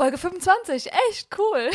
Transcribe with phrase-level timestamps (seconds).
[0.00, 1.70] Folge 25, echt cool.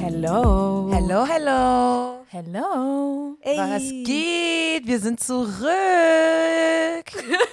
[0.00, 0.90] Hello.
[0.90, 2.24] Hello, hello.
[2.32, 3.36] Hello.
[3.44, 4.86] Was geht?
[4.88, 5.79] Wir sind zurück.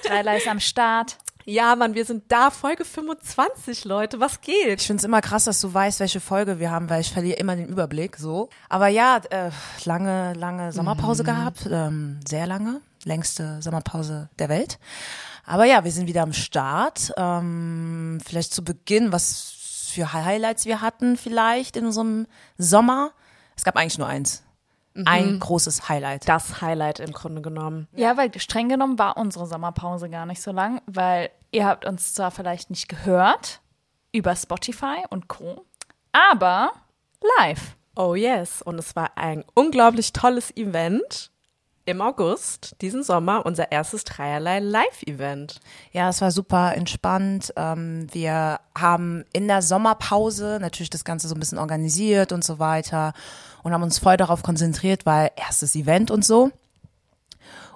[0.08, 1.18] Dreiler ist am Start.
[1.46, 4.20] Ja, Mann, wir sind da, Folge 25, Leute.
[4.20, 4.82] Was geht?
[4.82, 7.56] Ich find's immer krass, dass du weißt, welche Folge wir haben, weil ich verliere immer
[7.56, 8.18] den Überblick.
[8.18, 8.50] So.
[8.68, 9.52] Aber ja, äh,
[9.86, 11.66] lange, lange Sommerpause gehabt.
[11.72, 12.82] Ähm, sehr lange.
[13.06, 14.78] Längste Sommerpause der Welt.
[15.46, 17.14] Aber ja, wir sind wieder am Start.
[17.16, 19.54] Ähm, vielleicht zu Beginn, was
[19.94, 22.28] für Highlights wir hatten vielleicht in unserem
[22.58, 23.12] Sommer.
[23.56, 24.44] Es gab eigentlich nur eins.
[25.06, 26.28] Ein großes Highlight.
[26.28, 27.88] Das Highlight im Grunde genommen.
[27.96, 32.14] Ja, weil streng genommen war unsere Sommerpause gar nicht so lang, weil ihr habt uns
[32.14, 33.62] zwar vielleicht nicht gehört
[34.12, 35.66] über Spotify und Co.,
[36.12, 36.72] aber
[37.40, 37.76] live.
[37.96, 38.62] Oh yes.
[38.62, 41.32] Und es war ein unglaublich tolles Event
[41.88, 45.62] im August, diesen Sommer, unser erstes Dreierlei Live-Event.
[45.94, 47.54] Ja, es war super entspannt.
[47.56, 52.60] Ähm, wir haben in der Sommerpause natürlich das Ganze so ein bisschen organisiert und so
[52.60, 53.14] weiter
[53.64, 56.52] und haben uns voll darauf konzentriert, weil erstes Event und so.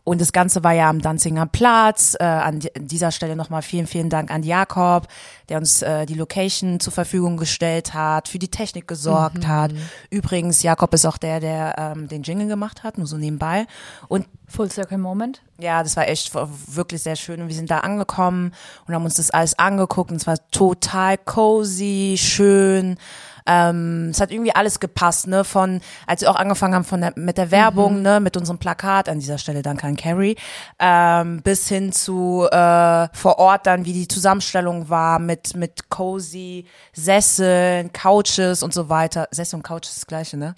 [0.04, 2.18] Und das Ganze war ja am Danziger Platz.
[2.20, 5.08] Äh, an di- an dieser Stelle nochmal vielen, vielen Dank an Jakob,
[5.48, 9.72] der uns äh, die Location zur Verfügung gestellt hat, für die Technik gesorgt hat.
[10.10, 13.68] Übrigens, Jakob ist auch der, der ähm, den Jingle gemacht hat, nur so nebenbei.
[14.08, 15.42] Und Full Circle Moment.
[15.60, 17.42] ja, das war echt wirklich sehr schön.
[17.42, 18.54] Und wir sind da angekommen
[18.86, 20.12] und haben uns das alles angeguckt.
[20.12, 22.98] Und es war total cozy, schön.
[23.46, 25.44] Ähm, es hat irgendwie alles gepasst, ne?
[25.44, 29.10] Von, als wir auch angefangen haben von der, mit der Werbung, ne, mit unserem Plakat,
[29.10, 30.36] an dieser Stelle danke an Carrie,
[30.80, 36.66] ähm, bis hin zu äh, vor Ort dann, wie die Zusammenstellung war, mit, mit cozy
[36.94, 39.28] Sesseln, Couches und so weiter.
[39.32, 40.56] Sessel und Couch ist das gleiche, ne?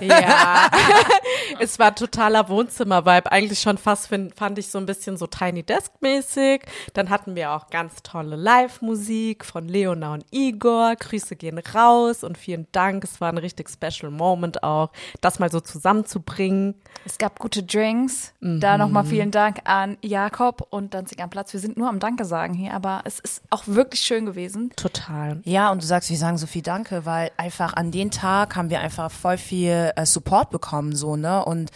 [0.00, 0.68] Ja.
[1.58, 3.30] es war totaler Wohnzimmer-Vibe.
[3.30, 6.62] Eigentlich schon fast, find, fand ich so ein bisschen so Tiny Desk-mäßig.
[6.92, 10.94] Dann hatten wir auch ganz tolle Live-Musik von Leona und Igor.
[10.96, 13.04] Grüße gehen raus und vielen Dank.
[13.04, 14.90] Es war ein richtig special Moment auch,
[15.20, 16.74] das mal so zusammenzubringen.
[17.04, 18.32] Es gab gute Drinks.
[18.40, 21.52] Da nochmal vielen Dank an Jakob und Danzig am Platz.
[21.52, 24.70] Wir sind nur am Danke sagen hier, aber es ist auch wirklich schön gewesen.
[24.76, 25.40] Total.
[25.44, 28.70] Ja, und du sagst, wir sagen so viel Danke, weil einfach an den Tag haben
[28.70, 31.44] wir einfach voll viel äh, Support bekommen, so, ne?
[31.44, 31.70] Und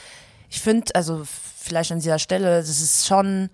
[0.49, 3.51] ich finde, also vielleicht an dieser Stelle, das ist schon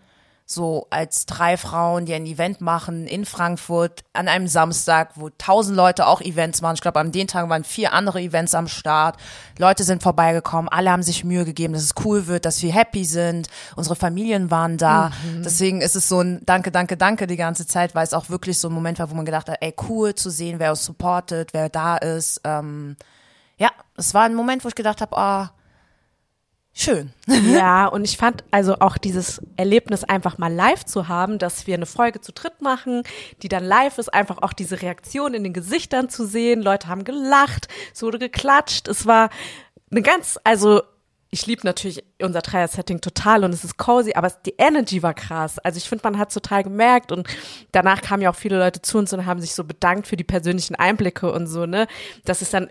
[0.47, 5.75] so als drei Frauen, die ein Event machen in Frankfurt an einem Samstag, wo tausend
[5.75, 6.75] Leute auch Events machen.
[6.75, 9.17] Ich glaube, an den Tagen waren vier andere Events am Start.
[9.59, 13.06] Leute sind vorbeigekommen, alle haben sich Mühe gegeben, dass es cool wird, dass wir happy
[13.06, 13.49] sind.
[13.75, 15.12] Unsere Familien waren da.
[15.43, 18.59] Deswegen ist es so ein Danke, Danke, Danke die ganze Zeit, weil es auch wirklich
[18.59, 21.55] so ein Moment war, wo man gedacht hat, ey, cool zu sehen, wer uns supportet,
[21.55, 22.43] wer da ist.
[22.45, 22.97] Ähm,
[23.59, 25.53] ja, es war ein Moment, wo ich gedacht habe, ah,
[26.72, 27.12] schön.
[27.26, 31.75] Ja, und ich fand also auch dieses Erlebnis einfach mal live zu haben, dass wir
[31.75, 33.03] eine Folge zu dritt machen,
[33.42, 36.62] die dann live ist, einfach auch diese Reaktion in den Gesichtern zu sehen.
[36.62, 38.88] Leute haben gelacht, es wurde geklatscht.
[38.88, 39.31] Es war
[39.91, 40.82] eine ganz, also
[41.34, 45.59] ich liebe natürlich unser Dreier-Setting total und es ist cozy, aber die Energy war krass.
[45.59, 47.26] Also ich finde, man hat total gemerkt und
[47.72, 50.25] danach kamen ja auch viele Leute zu uns und haben sich so bedankt für die
[50.25, 51.88] persönlichen Einblicke und so, ne?
[52.25, 52.71] Das ist dann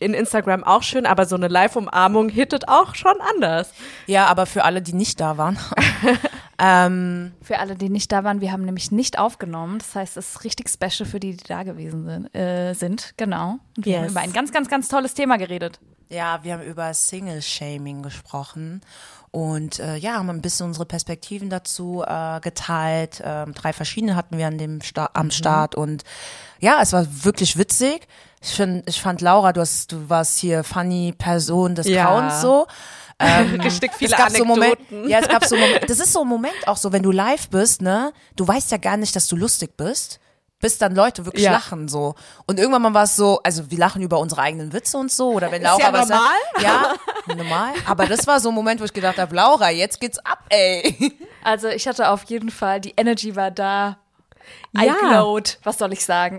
[0.00, 3.70] in Instagram auch schön, aber so eine Live-Umarmung hittet auch schon anders.
[4.06, 5.58] Ja, aber für alle, die nicht da waren.
[6.58, 9.78] ähm, Für alle, die nicht da waren, wir haben nämlich nicht aufgenommen.
[9.78, 12.34] Das heißt, es ist richtig special für die, die da gewesen sind.
[12.34, 13.58] Äh, sind genau.
[13.76, 14.12] Und wir haben Yes.
[14.12, 15.78] über ein ganz, ganz, ganz tolles Thema geredet.
[16.10, 18.80] ja, wir haben über Single-Shaming gesprochen
[19.30, 23.20] und äh, ja, haben ein bisschen unsere Perspektiven dazu äh, geteilt.
[23.22, 26.02] Ähm, drei verschiedene hatten wir an dem Sta am Start und
[26.60, 28.08] ja, es war wirklich witzig.
[28.40, 32.04] Ich, find, ich fand Laura, du, hast, du warst hier funny Person des Ja.
[32.04, 32.66] Grauens so.
[33.20, 35.08] Ähm, Gesteckt viele es gab so Moment, Anekdoten.
[35.08, 37.48] ja, es gab so Moment, das ist so ein Moment auch so, wenn du live
[37.48, 40.20] bist, ne, du weißt ja gar nicht, dass du lustig bist,
[40.60, 41.50] bis dann Leute wirklich Ja.
[41.50, 42.14] lachen so.
[42.46, 45.32] Und irgendwann mal war es so, also wir lachen über unsere eigenen Witze und so,
[45.32, 46.62] oder wenn Laura ja was sagt, normal.
[46.62, 46.94] ja,
[47.34, 47.72] normal.
[47.86, 51.18] Aber das war so ein Moment, wo ich gedacht habe, Laura, jetzt geht's ab, ey.
[51.42, 53.98] Also ich hatte auf jeden Fall, die Energy war da.
[54.80, 54.94] I Ja.
[54.94, 55.58] glowed.
[55.64, 56.38] Was soll ich sagen?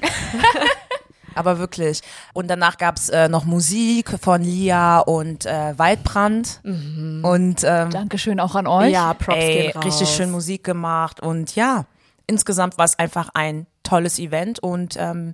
[1.36, 2.02] Aber wirklich.
[2.34, 6.62] Und danach gab's äh, noch Musik von Lia und äh, Waldbrand.
[6.64, 8.92] Und ähm, Dankeschön auch an euch.
[8.92, 9.86] Ja, Props ey, gehen raus.
[9.86, 11.20] richtig schön Musik gemacht.
[11.22, 11.86] Und ja,
[12.28, 15.34] insgesamt war es einfach ein tolles Event und ähm,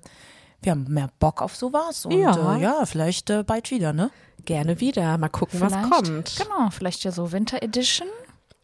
[0.62, 2.06] wir haben mehr Bock auf sowas.
[2.06, 2.56] Und Ja.
[2.56, 4.10] äh, ja vielleicht äh, bald wieder, ne?
[4.44, 5.18] Gerne wieder.
[5.18, 6.36] Mal gucken, was Vielleicht- kommt.
[6.36, 8.08] Genau, vielleicht ja so Winter Edition.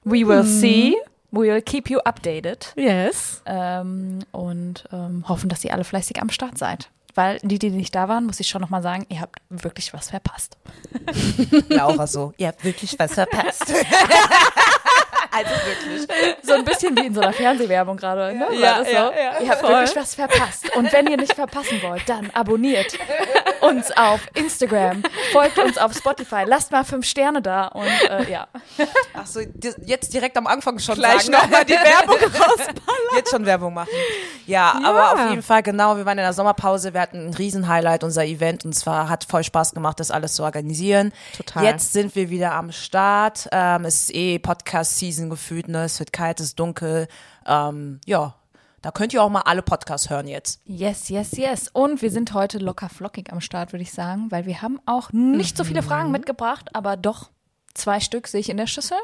[0.04, 0.94] We will see.
[1.30, 2.72] We will keep you updated.
[2.76, 3.42] Yes.
[3.46, 6.90] Ähm, und ähm, hoffen, dass ihr alle fleißig am Start seid.
[7.14, 10.10] Weil die, die nicht da waren, muss ich schon nochmal sagen, ihr habt wirklich was
[10.10, 10.56] verpasst.
[11.68, 13.64] Laura so, ihr habt wirklich was verpasst.
[15.32, 16.08] also wirklich.
[16.44, 18.34] So ein bisschen wie in so einer Fernsehwerbung gerade.
[18.36, 18.44] Ne?
[18.46, 18.92] War Ja, das so?
[18.94, 19.70] ja, ja, ihr habt voll.
[19.70, 20.76] wirklich was verpasst.
[20.76, 22.98] Und wenn ihr nicht verpassen wollt, dann abonniert
[23.60, 25.02] uns auf Instagram,
[25.32, 28.48] folgt uns auf Spotify, lasst mal fünf Sterne da und äh, ja.
[29.14, 31.32] Ach so, di- jetzt direkt am Anfang schon Gleich sagen.
[31.32, 33.16] nochmal die Werbung rausballern.
[33.16, 33.88] Jetzt schon Werbung machen.
[34.46, 34.88] Ja, Ja.
[34.88, 38.24] aber auf jeden Fall, genau, wir waren in der Sommerpause, wir hatten ein Riesen-Highlight, unser
[38.24, 41.12] Event, und zwar hat voll Spaß gemacht, das alles zu organisieren.
[41.36, 41.64] Total.
[41.64, 43.48] Jetzt sind wir wieder am Start.
[43.52, 45.84] Ähm, es ist eh Podcast-Season gefühlt, ne?
[45.84, 47.08] Es wird kalt, es ist dunkel.
[47.46, 48.34] Ähm, ja,
[48.82, 50.60] da könnt ihr auch mal alle Podcasts hören jetzt.
[50.64, 51.68] Yes, yes, yes.
[51.72, 55.12] Und wir sind heute locker flockig am Start, würde ich sagen, weil wir haben auch
[55.12, 57.30] nicht so viele Fragen mitgebracht, aber doch
[57.74, 58.98] zwei Stück sehe ich in der Schüssel.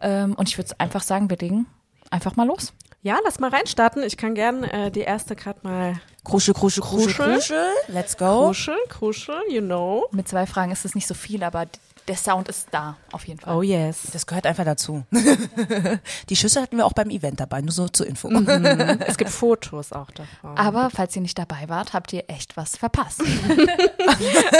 [0.00, 1.66] Ähm, und ich würde einfach sagen, wir legen
[2.10, 2.72] einfach mal los.
[3.02, 4.02] Ja, lass mal reinstarten.
[4.04, 7.34] Ich kann gern äh, die erste gerade mal Kruschel, Kruschel, Kruschel, Kruschel.
[7.34, 7.66] Kruschel.
[7.88, 8.44] Let's go.
[8.46, 10.06] kruscheln, kruscheln, you know.
[10.12, 11.66] Mit zwei Fragen ist es nicht so viel, aber
[12.08, 13.56] der Sound ist da, auf jeden Fall.
[13.56, 14.08] Oh yes.
[14.12, 15.04] Das gehört einfach dazu.
[16.28, 18.28] Die Schüssel hatten wir auch beim Event dabei, nur so zur Info.
[19.06, 20.56] Es gibt Fotos auch davon.
[20.56, 23.22] Aber falls ihr nicht dabei wart, habt ihr echt was verpasst.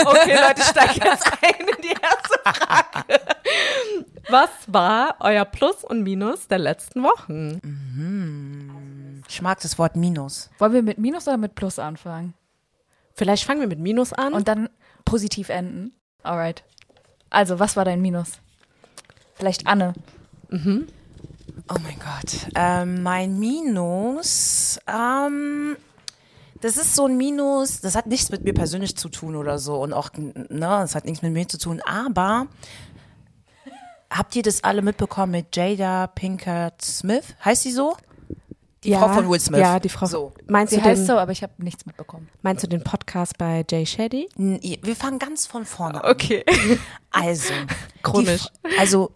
[0.05, 3.21] Okay, Leute, ich steige jetzt ein in die erste Frage.
[4.29, 9.21] Was war euer Plus und Minus der letzten Wochen?
[9.27, 10.49] Ich mag das Wort Minus.
[10.59, 12.33] Wollen wir mit Minus oder mit Plus anfangen?
[13.13, 14.33] Vielleicht fangen wir mit Minus an.
[14.33, 14.69] Und dann
[15.05, 15.93] positiv enden?
[16.23, 16.63] Alright.
[17.33, 18.33] Also, was war dein Minus?
[19.33, 19.93] Vielleicht Anne.
[21.67, 22.47] Oh mein Gott.
[22.53, 25.75] Ähm, mein Minus, ähm,
[26.61, 29.81] das ist so ein Minus, das hat nichts mit mir persönlich zu tun oder so
[29.81, 32.45] und auch, ne, das hat nichts mit mir zu tun, aber
[34.11, 37.35] habt ihr das alle mitbekommen mit Jada Pinkett Smith?
[37.43, 37.97] Heißt sie so?
[38.83, 39.59] Die ja, Frau von Will Smith.
[39.59, 40.05] Ja, die Frau.
[40.05, 40.33] So.
[40.47, 42.29] Meinst, Sie du heißt den, so, aber ich habe nichts mitbekommen.
[42.41, 44.27] meinst du den Podcast bei Jay Shetty?
[44.35, 46.11] Wir fangen ganz von vorne an.
[46.11, 46.43] Okay.
[47.15, 47.53] Also,
[48.01, 48.47] Chronisch.
[48.65, 49.11] Die, also,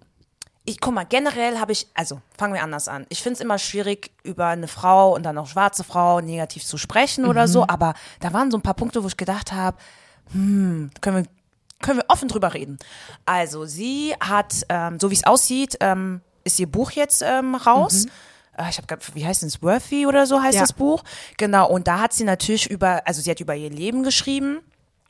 [0.66, 3.08] ich guck mal, generell habe ich, also fangen wir anders an.
[3.10, 6.78] Ich finde es immer schwierig, über eine Frau und dann auch schwarze Frau negativ zu
[6.78, 9.78] sprechen oder so, aber da waren so ein paar Punkte, wo ich gedacht habe,
[10.32, 11.32] hm, können wir,
[11.82, 12.78] können wir offen drüber reden.
[13.26, 18.06] Also, sie hat, ähm, so wie es aussieht, ähm, ist ihr Buch jetzt ähm, raus.
[18.06, 18.10] Äh,
[18.70, 20.62] Ich habe, wie heißt es, Worthy oder so heißt Ja.
[20.62, 21.04] das Buch.
[21.38, 24.60] Genau, und da hat sie natürlich über, also sie hat über ihr Leben geschrieben.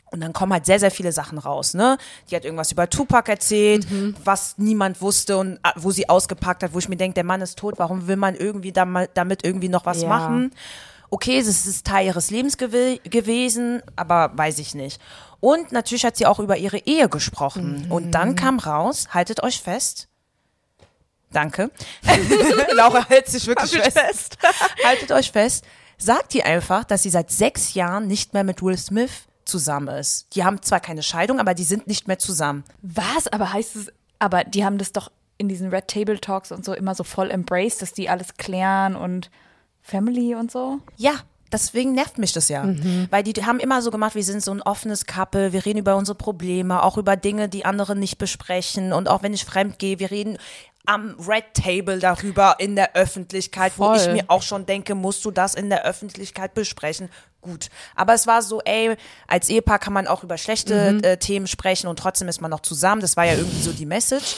[0.10, 1.98] Und dann kommen halt sehr, sehr viele Sachen raus, ne?
[2.32, 3.86] Die hat irgendwas über Tupac erzählt,
[4.24, 7.42] was niemand wusste und äh, wo sie ausgepackt hat, wo ich mir denke, der Mann
[7.42, 10.08] ist tot, warum will man irgendwie dam- damit irgendwie noch was Ja.
[10.08, 10.54] machen?
[11.10, 15.02] Okay, es ist Teil ihres Lebens gew gewesen, aber weiß ich nicht.
[15.42, 17.88] Und natürlich hat sie auch über ihre Ehe gesprochen.
[17.90, 20.08] Und dann kam raus, haltet euch fest.
[21.32, 21.72] Danke.
[22.74, 24.38] Laura hält sich wirklich fest.
[24.84, 25.66] haltet euch fest.
[25.98, 30.28] Sagt ihr einfach, dass sie seit sechs Jahren nicht mehr mit Will Smith zusammen ist.
[30.36, 32.64] Die haben zwar keine Scheidung, aber die sind nicht mehr zusammen.
[32.82, 33.28] Was?
[33.28, 36.74] Aber heißt es, aber die haben das doch in diesen Red Table Talks und so
[36.74, 39.30] immer so voll embraced, dass die alles klären und
[39.82, 40.80] Family und so?
[40.98, 41.14] Ja,
[41.52, 42.68] deswegen nervt mich das ja.
[43.10, 45.96] Weil die haben immer so gemacht, wir sind so ein offenes Couple, wir reden über
[45.96, 48.94] unsere Probleme, auch über Dinge, die andere nicht besprechen.
[48.94, 50.38] Und auch wenn ich fremd gehe, wir reden
[50.88, 53.98] am Red Table darüber in der Öffentlichkeit, wo Voll.
[53.98, 57.10] ich mir auch schon denke, musst du das in der Öffentlichkeit besprechen?
[57.42, 57.68] Gut.
[57.96, 58.96] Aber es war so, ey,
[59.28, 62.62] als Ehepaar kann man auch über schlechte äh, Themen sprechen und trotzdem ist man noch
[62.62, 63.02] zusammen.
[63.02, 64.36] Das war ja irgendwie so die Message.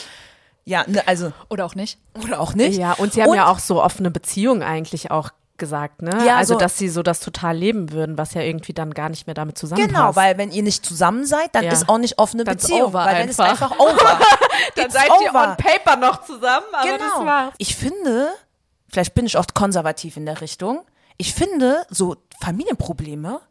[0.66, 1.98] Ja, ne, also, Oder auch nicht?
[2.24, 2.78] oder auch nicht.
[2.78, 6.12] Ja, und sie haben ja auch so offene Beziehungen eigentlich auch gesagt, ne?
[6.26, 9.10] Ja, also so- dass sie so das total leben würden, was ja irgendwie dann gar
[9.10, 9.94] nicht mehr damit zusammenpasst.
[9.96, 11.72] Genau, weil wenn ihr nicht zusammen seid, dann Ja.
[11.72, 13.72] ist auch nicht offene ist Beziehung, weil dann ist einfach.
[13.72, 14.20] einfach over.
[14.84, 15.50] dann seid ihr over.
[15.52, 17.26] on paper noch zusammen, aber das Genau.
[17.26, 17.54] war's.
[17.58, 18.32] Ich finde,
[18.92, 20.82] vielleicht bin ich auch konservativ in der Richtung.
[21.18, 23.42] Ich finde, so Familienprobleme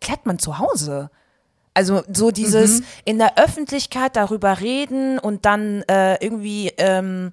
[0.00, 1.10] klärt man zu Hause.
[1.74, 7.32] Also so dieses in der Öffentlichkeit darüber reden und dann äh, irgendwie ähm,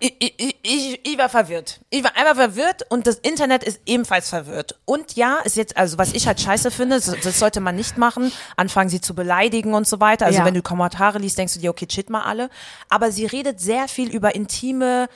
[0.00, 1.80] ich, ich, ich, ich war verwirrt.
[1.90, 4.78] Ich war einfach verwirrt und das Internet ist ebenfalls verwirrt.
[4.84, 7.98] Und ja, ist jetzt, also was ich halt scheiße finde, das, das sollte man nicht
[7.98, 10.26] machen, anfangen sie zu beleidigen und so weiter.
[10.26, 10.44] Also Ja.
[10.44, 12.50] wenn du Kommentare liest, denkst du dir, okay, shit mal alle.
[12.88, 15.08] Aber sie redet sehr viel über intime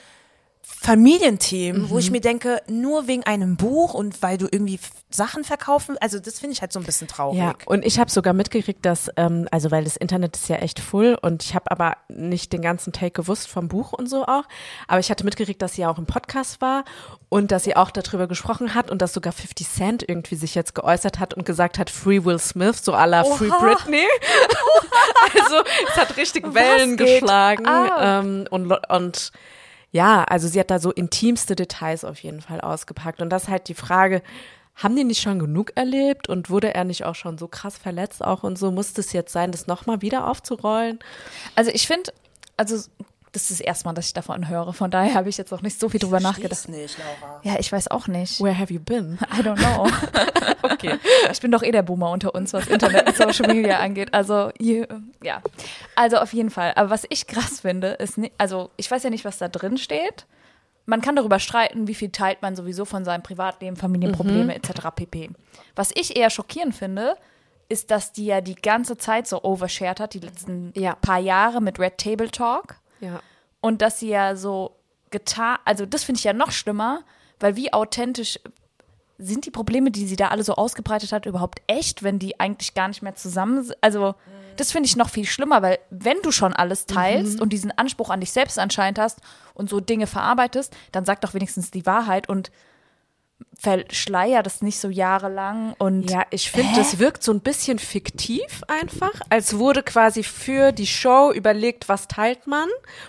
[0.63, 2.11] Familienthemen, wo ich Mhm.
[2.13, 6.53] mir denke, nur wegen einem Buch und weil du irgendwie Sachen verkaufen, also das finde
[6.53, 7.37] ich halt so ein bisschen traurig.
[7.39, 10.79] Ja, und ich habe sogar mitgekriegt, dass, ähm, also weil das Internet ist ja echt
[10.79, 14.43] full und ich habe aber nicht den ganzen Take gewusst vom Buch und so auch,
[14.87, 16.83] aber ich hatte mitgekriegt, dass sie auch im Podcast war
[17.29, 20.73] und dass sie auch darüber gesprochen hat und dass sogar 50 Cent irgendwie sich jetzt
[20.73, 24.05] geäußert hat und gesagt hat, Free Will Smith, so à la Free Britney.
[25.41, 25.57] also
[25.89, 27.65] es hat richtig Wellen geschlagen
[27.99, 29.31] ähm, und, und
[29.91, 33.21] ja, also sie hat da so intimste Details auf jeden Fall ausgepackt.
[33.21, 34.21] Und das ist halt die Frage,
[34.75, 38.23] haben die nicht schon genug erlebt und wurde er nicht auch schon so krass verletzt
[38.23, 38.71] auch und so?
[38.71, 40.99] Muss es jetzt sein, das nochmal wieder aufzurollen?
[41.55, 42.13] Also ich finde,
[42.57, 42.89] also
[43.33, 44.73] das ist das erste Mal, dass ich davon höre.
[44.73, 46.67] Von daher habe ich jetzt auch nicht so viel drüber nachgedacht.
[46.67, 47.39] nicht, Laura.
[47.43, 48.41] Ja, ich weiß auch nicht.
[48.41, 49.17] Where have you been?
[49.33, 49.87] I don't know.
[50.63, 50.99] Okay.
[51.31, 54.13] Ich bin doch eh der Boomer unter uns, was Internet und Social Media angeht.
[54.13, 55.41] Also, ja.
[55.95, 56.73] Also auf jeden Fall.
[56.75, 59.77] Aber was ich krass finde, ist nicht, also ich weiß ja nicht, was da drin
[59.77, 60.25] steht.
[60.85, 64.87] Man kann darüber streiten, wie viel teilt man sowieso von seinem Privatleben, Familienprobleme etc.
[64.95, 65.29] pp.
[65.75, 67.15] Was ich eher schockierend finde,
[67.69, 70.95] ist, dass die ja die ganze Zeit so overshared hat, die letzten Ja.
[70.95, 72.75] paar Jahre mit Red Table Talk.
[73.01, 73.21] Ja.
[73.59, 74.75] Und dass sie ja so
[75.09, 77.03] getan, also das finde ich ja noch schlimmer,
[77.39, 78.39] weil wie authentisch
[79.17, 82.73] sind die Probleme, die sie da alle so ausgebreitet hat, überhaupt echt, wenn die eigentlich
[82.73, 83.77] gar nicht mehr zusammen sind?
[83.81, 84.15] Also,
[84.57, 88.09] das finde ich noch viel schlimmer, weil wenn du schon alles teilst und diesen Anspruch
[88.09, 89.19] an dich selbst anscheinend hast
[89.53, 92.51] und so Dinge verarbeitest, dann sag doch wenigstens die Wahrheit und
[93.61, 98.63] verschleier das nicht so jahrelang und Ja, ich finde, das wirkt so ein bisschen fiktiv
[98.67, 102.67] einfach, als wurde quasi für die Show überlegt, was teilt man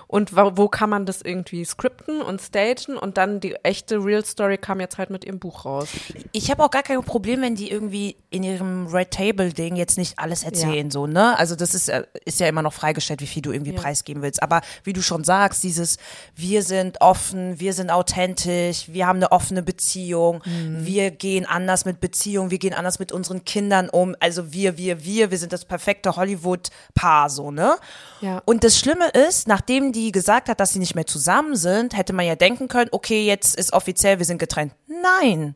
[0.08, 4.24] und wo, wo kann man das irgendwie skripten und stagen und dann die echte Real
[4.26, 5.88] Story kam jetzt halt mit ihrem Buch raus.
[6.32, 9.96] Ich habe auch gar kein Problem, wenn die irgendwie in ihrem Red Table Ding jetzt
[9.96, 11.38] nicht alles erzählen, so, ne?
[11.38, 14.42] Also das ist, äh, ist ja immer noch freigestellt, wie viel du irgendwie preisgeben willst.
[14.42, 15.96] Aber wie du schon sagst, dieses,
[16.36, 22.00] wir sind offen, wir sind authentisch, wir haben eine offene Beziehung, wir gehen anders mit
[22.00, 24.14] Beziehung, wir gehen anders mit unseren Kindern um.
[24.20, 27.76] Also wir, wir, wir, wir sind das perfekte Hollywood-Paar, so, ne?
[28.20, 28.42] Ja.
[28.44, 32.12] Und das Schlimme ist, nachdem die gesagt hat, dass sie nicht mehr zusammen sind, hätte
[32.12, 34.74] man ja denken können, okay, jetzt ist offiziell, wir sind getrennt.
[34.86, 35.54] Nein.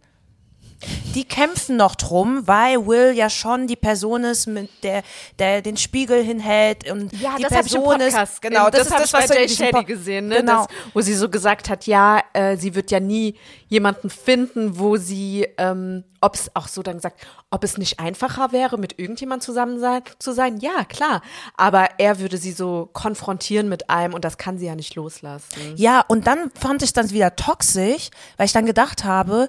[1.14, 5.02] Die kämpfen noch drum, weil Will ja schon die Person ist, mit der,
[5.38, 8.32] der den Spiegel hinhält und die das habe ich im Person Podcast.
[8.34, 10.36] ist, genau, das, das, habe ich bei Jay Shetty Po- gesehen, ne?
[10.36, 10.66] Genau.
[10.66, 14.96] Das, wo sie so gesagt hat, ja, äh, sie wird ja nie jemanden finden, wo
[14.96, 19.42] sie, ähm, ob es auch so dann gesagt, ob es nicht einfacher wäre, mit irgendjemand
[19.42, 20.58] zusammen sein, zu sein.
[20.58, 21.22] Ja, klar.
[21.56, 25.46] Aber er würde sie so konfrontieren mit einem und das kann sie ja nicht loslassen.
[25.76, 29.48] Ja, und dann fand ich das wieder toxisch, weil ich dann gedacht habe,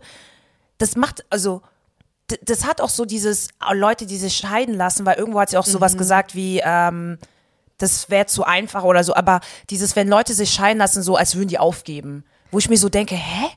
[0.77, 1.62] das macht, also,
[2.43, 5.57] das hat auch so dieses, äh, Leute, die sich scheiden lassen, weil irgendwo hat sie
[5.57, 5.98] auch sowas Mhm.
[5.98, 7.17] gesagt wie, ähm,
[7.77, 11.36] das wäre zu einfach oder so, aber dieses, wenn Leute sich scheiden lassen, so als
[11.36, 12.24] würden die aufgeben.
[12.51, 13.48] Wo ich mir so denke, hä?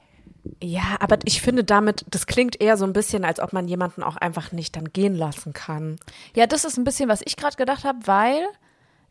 [0.62, 4.02] Ja, aber ich finde damit, das klingt eher so ein bisschen, als ob man jemanden
[4.02, 5.98] auch einfach nicht dann gehen lassen kann.
[6.34, 8.46] Ja, das ist ein bisschen, was ich gerade gedacht habe, weil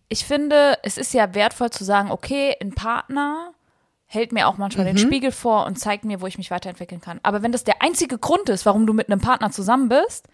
[0.09, 3.51] ich finde, es ist ja wertvoll zu sagen, okay, ein Partner
[4.11, 7.19] hält mir auch manchmal den Spiegel vor und zeigt mir, wo ich mich weiterentwickeln kann.
[7.21, 10.27] Aber wenn das der einzige Grund ist, warum du mit einem Partner zusammen bist,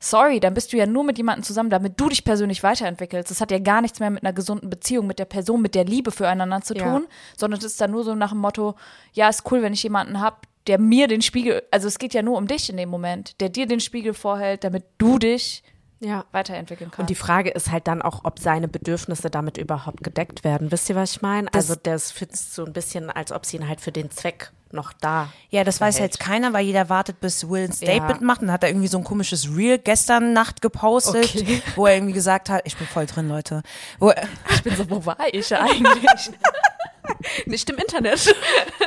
[0.00, 3.30] sorry, dann bist du ja nur mit jemandem zusammen, damit du dich persönlich weiterentwickelst.
[3.30, 5.84] Das hat ja gar nichts mehr mit einer gesunden Beziehung mit der Person, mit der
[5.84, 6.84] Liebe füreinander zu Ja.
[6.84, 7.06] tun,
[7.36, 8.76] sondern es ist dann nur so nach dem Motto,
[9.12, 12.22] ja, ist cool, wenn ich jemanden hab, der mir den Spiegel, also es geht ja
[12.22, 15.62] nur um dich in dem Moment, der dir den Spiegel vorhält, damit du dich
[16.00, 16.24] Ja.
[16.32, 17.00] weiterentwickeln kannst.
[17.00, 20.70] Und die Frage ist halt dann auch, ob seine Bedürfnisse damit überhaupt gedeckt werden.
[20.70, 21.52] Wisst ihr, was ich meine?
[21.52, 24.52] Also das fühlt sich so ein bisschen, als ob sie ihn halt für den Zweck
[24.70, 25.32] noch da.
[25.48, 28.26] Ja, das weiß jetzt keiner, weil jeder wartet, bis Will ein Statement Ja.
[28.26, 28.42] macht.
[28.42, 31.62] Und hat er irgendwie so ein komisches Reel gestern Nacht gepostet, Okay.
[31.74, 33.62] wo er irgendwie gesagt hat, ich bin voll drin, Leute.
[33.98, 34.12] Wo
[34.54, 36.04] Ich bin so, wo war ich eigentlich?
[37.46, 38.34] Nicht im Internet.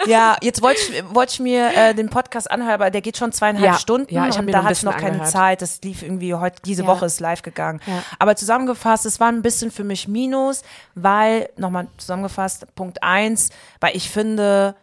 [0.08, 3.32] ja, jetzt wollte ich, wollte ich mir äh, den Podcast anhören, aber der geht schon
[3.32, 5.30] zweieinhalb Ja, Stunden ja, ich und da hatte ich noch keine angehört.
[5.32, 5.62] Zeit.
[5.62, 6.88] Das lief irgendwie heute, diese Ja.
[6.88, 7.82] Woche ist live gegangen.
[7.86, 8.04] Ja.
[8.20, 10.62] Aber zusammengefasst, es war ein bisschen für mich Minus,
[10.96, 14.76] weil, nochmal zusammengefasst, Punkt eins, weil ich finde,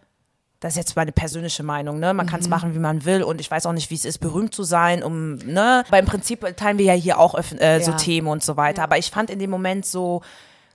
[0.61, 2.13] das ist jetzt meine persönliche Meinung, ne?
[2.15, 4.19] Man kann es machen, wie man will und ich weiß auch nicht, wie es ist,
[4.19, 5.85] berühmt zu sein, um, ne?
[5.89, 7.97] Weil im Prinzip teilen wir ja hier auch äh, so Ja.
[7.97, 8.83] Themen und so weiter.
[8.83, 10.23] Aber ich fand in dem Moment so,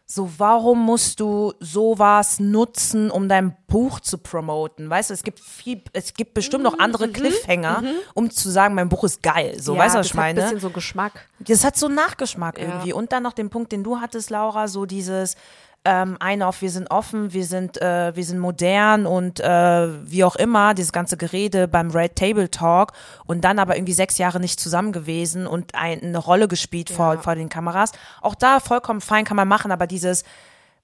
[0.05, 4.89] so, warum musst du sowas nutzen, um dein Buch zu promoten?
[4.89, 7.83] Weißt du, es gibt viel, es gibt bestimmt noch andere Cliffhanger,
[8.13, 9.55] um zu sagen, mein Buch ist geil.
[9.59, 10.41] So, weißt du, was ich das hat ein meine?
[10.41, 11.27] bisschen so Geschmack.
[11.39, 12.65] Das hat so einen Nachgeschmack Ja.
[12.65, 12.93] irgendwie.
[12.93, 15.35] Und dann noch den Punkt, den du hattest, Laura, so dieses
[15.85, 20.23] ähm, eine auf wir sind offen, wir sind äh, wir sind modern und äh, wie
[20.23, 22.93] auch immer, dieses ganze Gerede beim Red Table Talk
[23.25, 27.17] und dann aber irgendwie sechs Jahre nicht zusammen gewesen und ein, eine Rolle gespielt vor,
[27.19, 27.91] vor den Kameras.
[28.21, 30.23] Auch da vollkommen fein kann man machen, aber dieses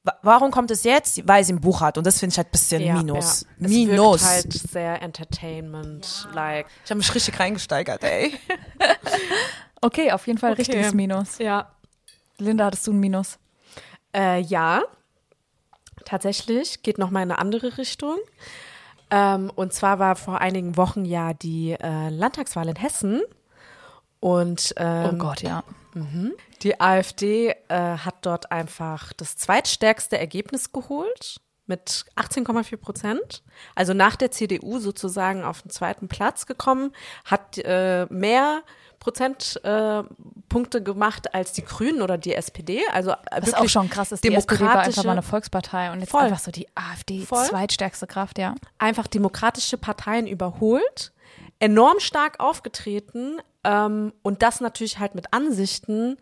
[0.04, 1.28] Wa- Warum kommt es jetzt?
[1.28, 3.42] Weil sie ein Buch hat und das finde ich halt ein bisschen Ja, Minus.
[3.42, 3.66] Ja.
[3.66, 4.22] Es Minus.
[4.22, 6.66] wirkt halt sehr Entertainment-like.
[6.86, 8.34] ich habe mich richtig reingesteigert, ey.
[9.82, 10.62] Okay, auf jeden Fall Okay.
[10.64, 11.38] richtiges Minus.
[11.38, 11.72] Ja.
[12.38, 13.38] Linda, hattest du ein Minus?
[14.16, 14.84] Äh, ja,
[16.06, 18.18] tatsächlich geht noch mal in eine andere Richtung.
[19.12, 23.22] Ähm, und zwar war vor einigen Wochen ja die äh, Landtagswahl in Hessen.
[24.20, 25.64] Und ähm, oh Gott, ja.
[26.62, 33.44] die AfD äh, hat dort einfach das zweitstärkste Ergebnis geholt mit 18,4 Prozent.
[33.76, 36.92] Also nach der CDU sozusagen auf den zweiten Platz gekommen,
[37.24, 38.64] hat äh, mehr
[39.00, 42.82] Prozentpunkte äh, gemacht als die Grünen oder die SPD.
[42.92, 46.02] Also äh, Was auch schon krass ist, die SPD war einfach mal eine Volkspartei und
[46.02, 46.22] jetzt Voll.
[46.22, 47.46] einfach so die AfD, Voll.
[47.46, 48.56] zweitstärkste Kraft, ja.
[48.78, 51.14] einfach demokratische Parteien überholt,
[51.60, 56.18] enorm stark aufgetreten ähm, und das natürlich halt mit Ansichten,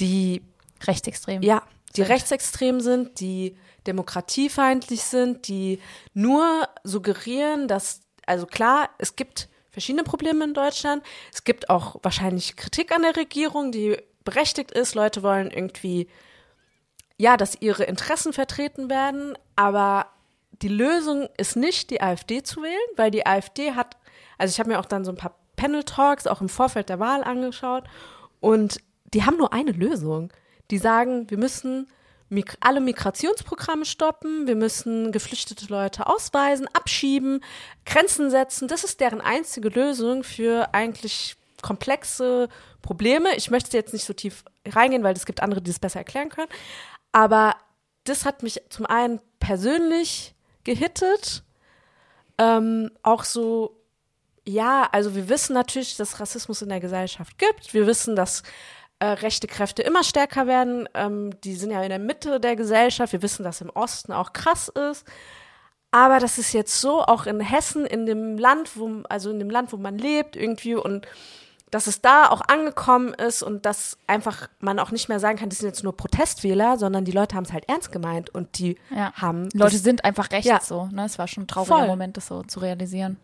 [0.00, 0.42] die
[0.86, 1.42] Rechtsextrem.
[1.42, 1.62] ja,
[1.96, 3.56] die rechtsextrem sind, die
[3.86, 5.80] demokratiefeindlich sind, die
[6.14, 9.48] nur suggerieren, dass, also klar, es gibt
[9.78, 11.04] verschiedene Probleme in Deutschland.
[11.32, 14.96] Es gibt auch wahrscheinlich Kritik an der Regierung, die berechtigt ist.
[14.96, 16.08] Leute wollen irgendwie,
[17.16, 20.06] ja, dass ihre Interessen vertreten werden, aber
[20.62, 23.96] die Lösung ist nicht, die AfD zu wählen, weil die AfD hat,
[24.36, 27.22] also ich habe mir auch dann so ein paar Panel-Talks auch im Vorfeld der Wahl
[27.22, 27.84] angeschaut
[28.40, 28.80] und
[29.14, 30.32] die haben nur eine Lösung.
[30.72, 31.88] Die sagen, wir müssen
[32.60, 37.42] alle Migrationsprogramme stoppen, wir müssen geflüchtete Leute ausweisen, abschieben,
[37.86, 38.68] Grenzen setzen.
[38.68, 42.48] Das ist deren einzige Lösung für eigentlich komplexe
[42.82, 43.34] Probleme.
[43.36, 46.28] Ich möchte jetzt nicht so tief reingehen, weil es gibt andere, die es besser erklären
[46.28, 46.50] können.
[47.12, 47.56] Aber
[48.04, 51.42] das hat mich zum einen persönlich gehittet,
[52.38, 53.80] ähm, auch so,
[54.46, 57.74] ja, also wir wissen natürlich, dass Rassismus in der Gesellschaft gibt.
[57.74, 58.42] Wir wissen, dass
[59.00, 60.88] äh, rechte Kräfte immer stärker werden.
[60.94, 63.12] Ähm, die sind ja in der Mitte der Gesellschaft.
[63.12, 65.04] Wir wissen, dass im Osten auch krass ist.
[65.90, 69.48] Aber das ist jetzt so, auch in Hessen, in dem Land, wo, also in dem
[69.50, 71.06] Land, wo man lebt, irgendwie und
[71.70, 75.50] dass es da auch angekommen ist und dass einfach man auch nicht mehr sagen kann,
[75.50, 78.78] das sind jetzt nur Protestwähler, sondern die Leute haben es halt ernst gemeint und die
[78.90, 79.12] Ja.
[79.14, 80.60] haben Leute sind einfach rechts Ja.
[80.62, 80.86] so.
[80.86, 81.04] Ne?
[81.04, 81.86] Es war schon ein trauriger Voll.
[81.86, 83.18] Moment, das so zu realisieren.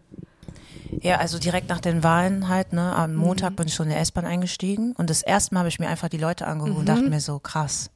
[1.01, 3.57] Ja, also direkt nach den Wahlen halt, ne, am Montag Mhm.
[3.57, 6.09] bin ich schon in der S-Bahn eingestiegen und das erste Mal habe ich mir einfach
[6.09, 6.87] die Leute angeguckt und Mhm.
[6.87, 7.91] dachte mir so, krass.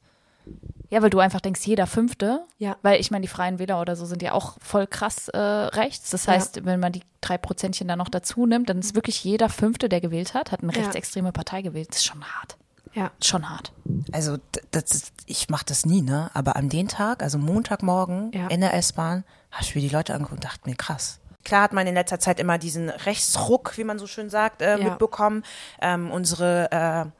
[0.90, 2.76] Ja, weil du einfach denkst, jeder Fünfte, Ja.
[2.80, 6.10] weil ich meine, die Freien Wähler oder so sind ja auch voll krass äh, rechts.
[6.10, 6.32] Das Ja.
[6.32, 9.90] heißt, wenn man die drei Prozentchen dann noch dazu nimmt, dann ist wirklich jeder Fünfte,
[9.90, 10.78] der gewählt hat, hat eine Ja.
[10.80, 11.90] rechtsextreme Partei gewählt.
[11.90, 12.56] Das ist schon hart.
[12.94, 13.10] ja.
[13.22, 13.70] Schon hart.
[14.12, 14.38] Also
[14.70, 18.46] das ist, ich mache das nie, ne, aber an den Tag, also Montagmorgen Ja.
[18.48, 21.20] in der S-Bahn, habe ich mir die Leute angeguckt und dachte mir, krass.
[21.48, 24.76] Klar hat man in letzter Zeit immer diesen Rechtsruck, wie man so schön sagt, äh,
[24.76, 24.84] Ja.
[24.84, 25.44] mitbekommen.
[25.80, 27.10] Ähm, unsere äh,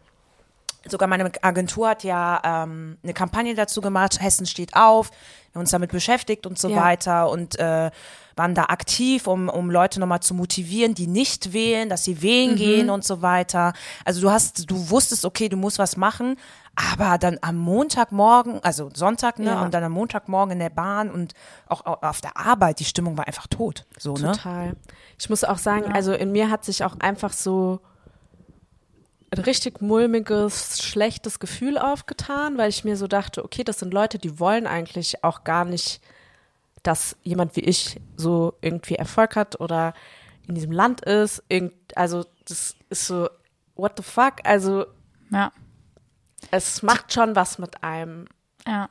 [0.91, 5.61] Sogar meine Agentur hat ja ähm, eine Kampagne dazu gemacht, Hessen steht auf, wir haben
[5.61, 6.77] uns damit beschäftigt und so Ja.
[6.85, 7.91] weiter und äh,
[8.39, 12.57] waren da aktiv, um, um Leute nochmal zu motivieren, die nicht wählen, dass sie wählen
[12.57, 13.73] gehen und so weiter.
[14.05, 16.37] Also du hast, du wusstest, okay, du musst was machen,
[16.77, 19.63] aber dann am Montagmorgen, also Sonntag, ne, Ja.
[19.65, 21.35] und dann am Montagmorgen in der Bahn und
[21.69, 24.33] auch au- auf der Arbeit, die Stimmung war einfach tot, so, ne?
[24.33, 24.77] Total.
[25.19, 27.81] Ich muss auch sagen, also in mir hat sich auch einfach so
[29.31, 34.19] ein richtig mulmiges, schlechtes Gefühl aufgetan, weil ich mir so dachte, okay, das sind Leute,
[34.19, 36.01] die wollen eigentlich auch gar nicht,
[36.83, 39.95] dass jemand wie ich so irgendwie Erfolg hat oder
[40.47, 41.43] in diesem Land ist.
[41.49, 43.29] Irgend, also das ist so,
[43.75, 44.35] what the fuck?
[44.45, 44.87] Also
[45.31, 45.53] Ja.
[46.51, 48.27] es macht schon was mit einem.
[48.67, 48.89] Ja.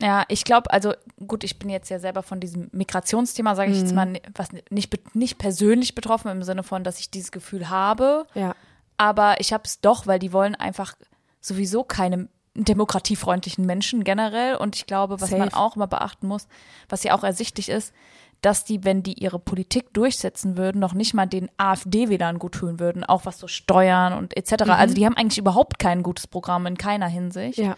[0.00, 0.94] Ja, ich glaube, also
[1.28, 3.82] gut, ich bin jetzt ja selber von diesem Migrationsthema, sage ich Mhm.
[3.84, 8.26] jetzt mal, was nicht, nicht persönlich betroffen im Sinne von, dass ich dieses Gefühl habe,
[8.34, 8.56] Ja.
[8.96, 10.94] aber ich habe es doch, weil die wollen einfach
[11.40, 15.56] sowieso keine demokratiefreundlichen Menschen generell und ich glaube, was man Safe.
[15.56, 16.48] auch immer beachten muss,
[16.88, 17.94] was ja auch ersichtlich ist,
[18.42, 22.80] dass die, wenn die ihre Politik durchsetzen würden, noch nicht mal den AfD-Wählern gut tun
[22.80, 24.64] würden, auch was so Steuern und etc.
[24.68, 27.58] Also die haben eigentlich überhaupt kein gutes Programm in keiner Hinsicht.
[27.58, 27.76] Ja.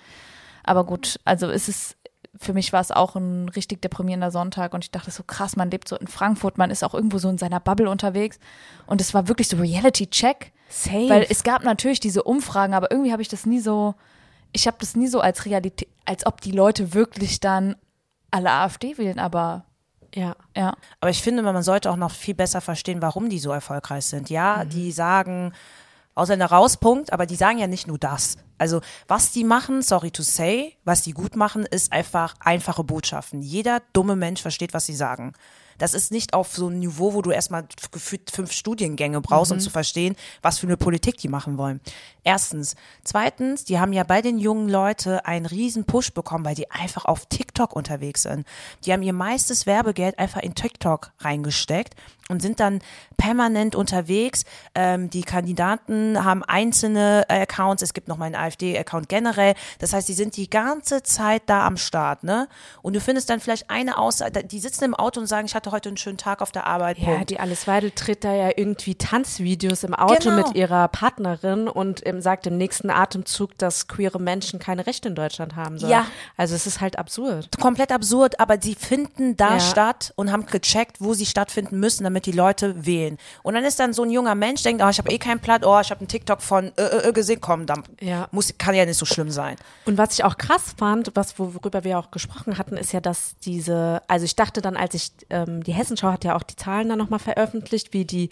[0.64, 1.96] Aber gut, also es ist,
[2.36, 5.70] für mich war es auch ein richtig deprimierender Sonntag und ich dachte so krass, man
[5.70, 8.38] lebt so in Frankfurt, man ist auch irgendwo so in seiner Bubble unterwegs
[8.86, 11.10] und es war wirklich so Reality-Check, Safe.
[11.10, 13.94] weil es gab natürlich diese Umfragen, aber irgendwie habe ich das nie so,
[14.54, 17.76] ich habe das nie so als Realität, als ob die Leute wirklich dann
[18.30, 19.66] alle AfD wählen, aber
[20.14, 20.36] ja.
[20.56, 24.06] ja, Aber ich finde, man sollte auch noch viel besser verstehen, warum die so erfolgreich
[24.06, 24.30] sind.
[24.30, 25.52] Ja, die sagen,
[26.14, 28.36] Ausländer raus, Punkt, aber die sagen ja nicht nur das.
[28.56, 33.42] Also, was die machen, sorry to say, was die gut machen, ist einfach einfache Botschaften.
[33.42, 35.32] Jeder dumme Mensch versteht, was sie sagen.
[35.78, 39.60] Das ist nicht auf so einem Niveau, wo du erstmal gefühlt fünf Studiengänge brauchst, um
[39.60, 41.80] zu verstehen, was für eine Politik die machen wollen.
[42.22, 42.74] Erstens.
[43.02, 47.04] Zweitens, die haben ja bei den jungen Leute einen riesen Push bekommen, weil die einfach
[47.04, 48.46] auf TikTok unterwegs sind.
[48.84, 51.94] Die haben ihr meistes Werbegeld einfach in TikTok reingesteckt
[52.28, 52.80] und sind dann
[53.16, 54.44] permanent unterwegs.
[54.74, 59.54] Ähm, die Kandidaten haben einzelne äh, Accounts, es gibt noch mal einen AfD-Account generell.
[59.78, 62.48] Das heißt, die sind die ganze Zeit da am Start, ne?
[62.82, 65.70] Und du findest dann vielleicht eine Aussage, die sitzen im Auto und sagen, ich hatte
[65.70, 66.98] heute einen schönen Tag auf der Arbeit.
[66.98, 67.30] Ja, Punkt.
[67.30, 70.36] die Alice Weidel tritt da ja irgendwie Tanzvideos im Auto Genau.
[70.48, 75.14] mit ihrer Partnerin und ähm, sagt im nächsten Atemzug, dass queere Menschen keine Rechte in
[75.14, 75.92] Deutschland haben sollen.
[75.92, 76.06] Ja.
[76.36, 77.48] Also es ist halt absurd.
[77.60, 79.60] komplett absurd, aber die finden da Ja.
[79.60, 83.18] statt und haben gecheckt, wo sie stattfinden müssen, damit die Leute wählen.
[83.42, 85.66] Und dann ist dann so ein junger Mensch, denkt, oh, ich habe eh keinen Platt,
[85.66, 88.28] oh, ich habe einen TikTok von äh, äh, äh, gesehen, komm, dann Ja.
[88.30, 89.56] muss, kann ja nicht so schlimm sein.
[89.84, 93.34] Und was ich auch krass fand, was worüber wir auch gesprochen hatten, ist ja, dass
[93.44, 96.88] diese, also ich dachte dann, als ich ähm, die Hessenschau hat ja auch die Zahlen
[96.88, 98.30] dann nochmal veröffentlicht, wie die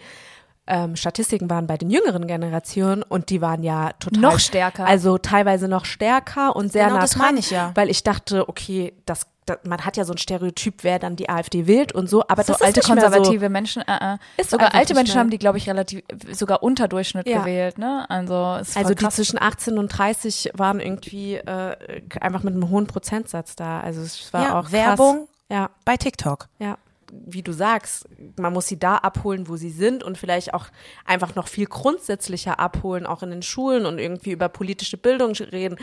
[0.73, 4.87] ähm, Statistiken waren bei den jüngeren Generationen und die waren ja total Noch stärker.
[4.87, 7.73] Also teilweise noch stärker und sehr Genau, nah das dran, meine ich ja.
[7.75, 9.27] weil ich dachte, okay, das,
[9.65, 12.55] man hat ja so ein Stereotyp, wer dann die AfD wählt und so, aber so
[12.55, 14.45] das alte nicht mehr konservative Menschen, äh, äh.
[14.45, 17.41] Sogar alte Menschen haben die, glaube ich, relativ sogar unter Durchschnitt Ja.
[17.41, 18.07] gewählt, ne?
[18.09, 18.73] Also ist so.
[18.73, 19.17] voll Also die krass.
[19.17, 21.77] zwischen 18 und 30 waren irgendwie äh,
[22.21, 23.81] einfach mit einem hohen Prozentsatz da.
[23.81, 24.73] Also es war Ja, auch krass.
[24.73, 25.29] Werbung.
[25.51, 25.69] Ja.
[25.85, 26.49] Bei TikTok.
[26.59, 26.79] Ja,
[27.15, 28.07] wie du sagst,
[28.39, 30.67] man muss sie da abholen, wo sie sind und vielleicht auch
[31.05, 35.77] einfach noch viel grundsätzlicher abholen, auch in den Schulen und irgendwie über politische Bildung reden.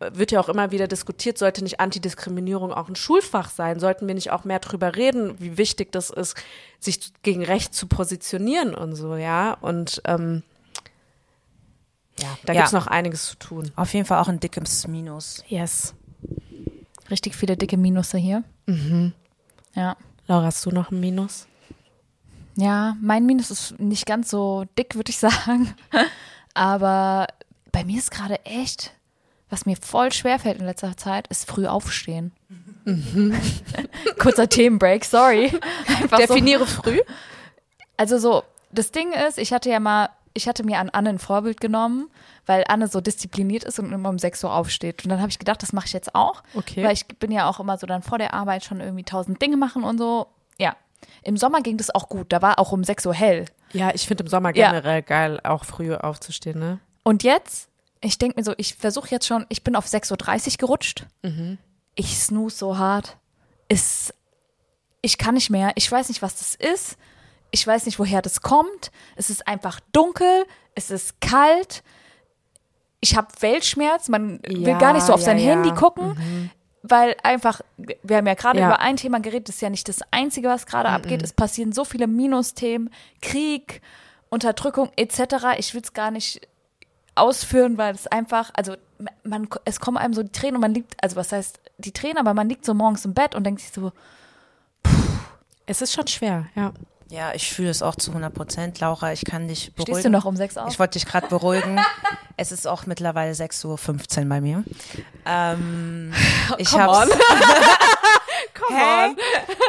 [0.00, 3.78] Wird ja auch immer wieder diskutiert, sollte nicht Antidiskriminierung auch ein Schulfach sein?
[3.78, 6.36] Sollten wir nicht auch mehr drüber reden, wie wichtig das ist,
[6.80, 9.52] sich gegen Recht zu positionieren und so, ja?
[9.60, 10.42] Und ähm,
[12.18, 12.60] ja, da Ja.
[12.60, 13.70] gibt's noch einiges zu tun.
[13.76, 15.44] Auf jeden Fall auch ein dickes Minus.
[15.48, 15.94] Yes.
[17.10, 18.42] Richtig viele dicke Minusse hier.
[18.66, 19.12] Mhm.
[19.74, 19.96] Ja.
[20.30, 21.48] Laura, hast du noch ein Minus?
[22.54, 25.74] Ja, mein Minus ist nicht ganz so dick, würde ich sagen.
[26.54, 27.26] Aber
[27.72, 28.92] bei mir ist gerade echt,
[29.48, 32.30] was mir voll schwer fällt in letzter Zeit, ist früh aufstehen.
[34.20, 35.50] Kurzer Themenbreak, sorry.
[35.88, 36.26] Einfach so.
[36.28, 37.00] Definiere früh.
[37.96, 41.18] Also so, das Ding ist, ich hatte ja mal, ich hatte mir an Anne ein
[41.18, 42.08] Vorbild genommen,
[42.50, 45.04] weil Anne so diszipliniert ist und immer um 6 Uhr aufsteht.
[45.04, 46.42] Und dann habe ich gedacht, das mache ich jetzt auch.
[46.54, 46.82] Okay.
[46.82, 49.56] Weil ich bin ja auch immer so dann vor der Arbeit schon irgendwie tausend Dinge
[49.56, 50.26] machen und so.
[50.58, 50.74] Ja.
[51.22, 52.32] Im Sommer ging das auch gut.
[52.32, 53.44] Da war auch um 6 Uhr hell.
[53.72, 54.70] Ja, ich finde im Sommer Ja.
[54.72, 56.80] generell geil, auch früh aufzustehen, ne?
[57.04, 57.68] Und jetzt,
[58.00, 61.06] ich denke mir so, ich versuche jetzt schon, ich bin auf 6.30 Uhr gerutscht.
[61.94, 63.16] Ich snooze so hart.
[63.68, 64.12] Ist,
[65.02, 65.70] ich kann nicht mehr.
[65.76, 66.96] Ich weiß nicht, was das ist.
[67.52, 68.90] Ich weiß nicht, woher das kommt.
[69.14, 70.44] Es ist einfach dunkel.
[70.74, 71.84] Es ist kalt.
[73.00, 74.08] Ich habe Weltschmerz.
[74.08, 75.52] Man will Ja, gar nicht so auf ja, sein ja.
[75.52, 76.50] Handy gucken.
[76.82, 80.00] Weil einfach, wir haben ja gerade über ein Thema geredet, das ist ja nicht das
[80.10, 81.22] Einzige, was gerade abgeht.
[81.22, 83.82] Es passieren so viele Minusthemen, Krieg,
[84.30, 85.58] Unterdrückung etc.
[85.58, 86.40] Ich will es gar nicht
[87.16, 88.76] ausführen, weil es einfach, also
[89.24, 92.16] man, es kommen einem so die Tränen und man liegt, also was heißt die Tränen,
[92.16, 93.92] aber man liegt so morgens im Bett und denkt sich so,
[95.70, 96.72] Es ist schon schwer, ja.
[97.10, 98.78] Ja, ich fühle es auch zu 100 Prozent.
[98.78, 99.94] Laura, ich kann dich beruhigen.
[99.94, 100.70] stehst du noch um sechs auf?
[100.72, 101.80] Ich wollte dich gerade beruhigen.
[102.36, 104.62] es ist auch mittlerweile 6.15 Uhr bei mir.
[105.26, 106.12] Ähm,
[106.58, 107.08] ich Come hab's, on.
[108.76, 109.16] Hä?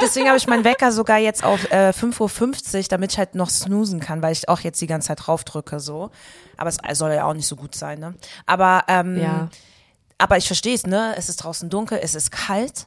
[0.01, 3.49] Deswegen habe ich meinen Wecker sogar jetzt auf äh, 5.50 Uhr, damit ich halt noch
[3.49, 6.11] snoosen kann, weil ich auch jetzt die ganze Zeit draufdrücke so.
[6.57, 8.13] Aber es soll ja auch nicht so gut sein, ne?
[8.45, 9.49] Aber, ähm, Ja.
[10.19, 11.15] aber ich verstehe es, ne?
[11.17, 12.85] Es ist draußen dunkel, es ist kalt.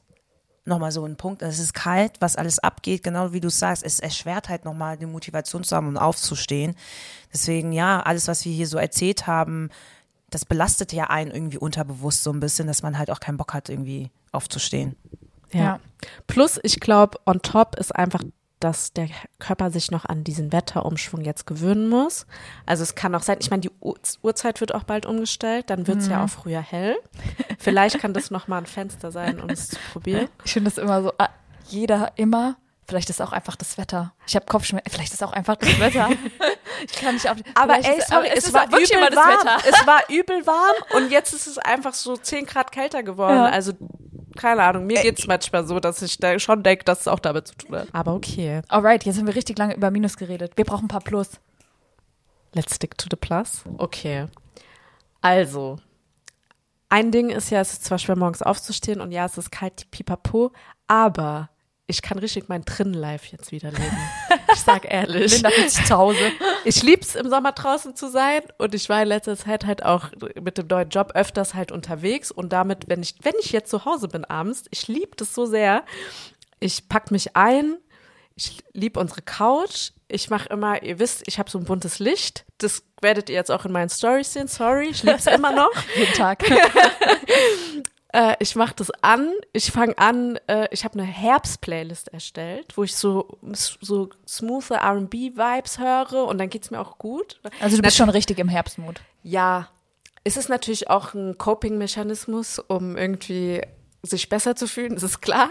[0.66, 4.00] Nochmal so ein Punkt, es ist kalt, was alles abgeht, genau wie du sagst, es
[4.00, 6.74] erschwert halt nochmal die Motivation zu haben und aufzustehen.
[7.33, 9.68] Deswegen, ja, alles, was wir hier so erzählt haben,
[10.31, 13.53] das belastet ja einen irgendwie unterbewusst so ein bisschen, dass man halt auch keinen Bock
[13.53, 14.96] hat, irgendwie aufzustehen.
[15.53, 15.61] Ja.
[15.61, 15.81] Ja.
[16.27, 18.22] Plus, ich glaube, on top ist einfach,
[18.60, 22.26] dass der Körper sich noch an diesen Wetterumschwung jetzt gewöhnen muss.
[22.66, 25.86] Also es kann auch sein, ich meine, die Uhr Uhrzeit wird auch bald umgestellt, dann
[25.86, 26.96] wird es ja auch früher hell.
[27.58, 30.28] Vielleicht kann das nochmal ein Fenster sein, um es zu probieren.
[30.44, 31.28] Ich finde das immer so, ah,
[31.68, 34.12] jeder immer, vielleicht ist auch einfach das Wetter.
[34.26, 36.08] Ich habe Kopfschmerzen, vielleicht ist auch einfach das Wetter.
[36.86, 39.30] ich kann nicht auf, Aber ey, sorry, aber es, ist war übel warm.
[39.30, 39.58] Wetter.
[39.68, 43.36] Es war übel warm und jetzt ist es einfach so 10 Grad kälter geworden.
[43.36, 43.46] Ja.
[43.46, 43.72] Also,
[44.36, 47.48] keine Ahnung, mir geht's manchmal so, dass ich da schon denke, dass es auch damit
[47.48, 47.88] zu tun hat.
[47.92, 48.62] Aber okay.
[48.68, 50.52] Alright, jetzt haben wir richtig lange über Minus geredet.
[50.56, 51.40] Wir brauchen ein paar Plus.
[52.54, 53.64] Let's stick to the plus.
[53.78, 54.26] Okay.
[55.20, 55.78] Also,
[56.88, 59.80] ein Ding ist ja, es ist zwar schwer, morgens aufzustehen und ja, es ist kalt,
[59.80, 60.52] die pipapo,
[60.86, 61.50] aber
[61.86, 63.98] ich kann richtig mein Trin-Life jetzt wieder leben.
[64.52, 65.32] Ich sag ehrlich.
[65.32, 66.32] Linda fühlt sich zu Hause.
[66.64, 70.10] Ich lieb's im Sommer draußen zu sein und ich war in letzter Zeit halt auch
[70.40, 73.84] mit dem neuen Job öfters halt unterwegs und damit, wenn ich, wenn ich jetzt zu
[73.84, 75.84] Hause bin abends, ich lieb das so sehr.
[76.58, 77.76] Ich pack mich ein,
[78.34, 79.90] ich liebe unsere Couch.
[80.08, 82.44] Ich mache immer, ihr wisst, ich habe so ein buntes Licht.
[82.58, 84.48] Das werdet ihr jetzt auch in meinen Stories sehen.
[84.48, 85.72] Sorry, ich liebe es immer noch.
[85.96, 86.42] Jeden Tag.
[88.14, 89.29] Äh, ich mache das an.
[89.53, 90.38] Ich fange an.
[90.46, 96.48] Äh, ich habe eine Herbst-Playlist erstellt, wo ich so so smoothe R&B-Vibes höre und dann
[96.48, 97.40] geht's mir auch gut.
[97.61, 99.00] Also du bist schon richtig im Herbstmut.
[99.24, 99.68] Ja,
[100.22, 103.61] es ist natürlich auch ein Coping-Mechanismus, um irgendwie
[104.03, 105.50] sich besser zu fühlen, das ist klar.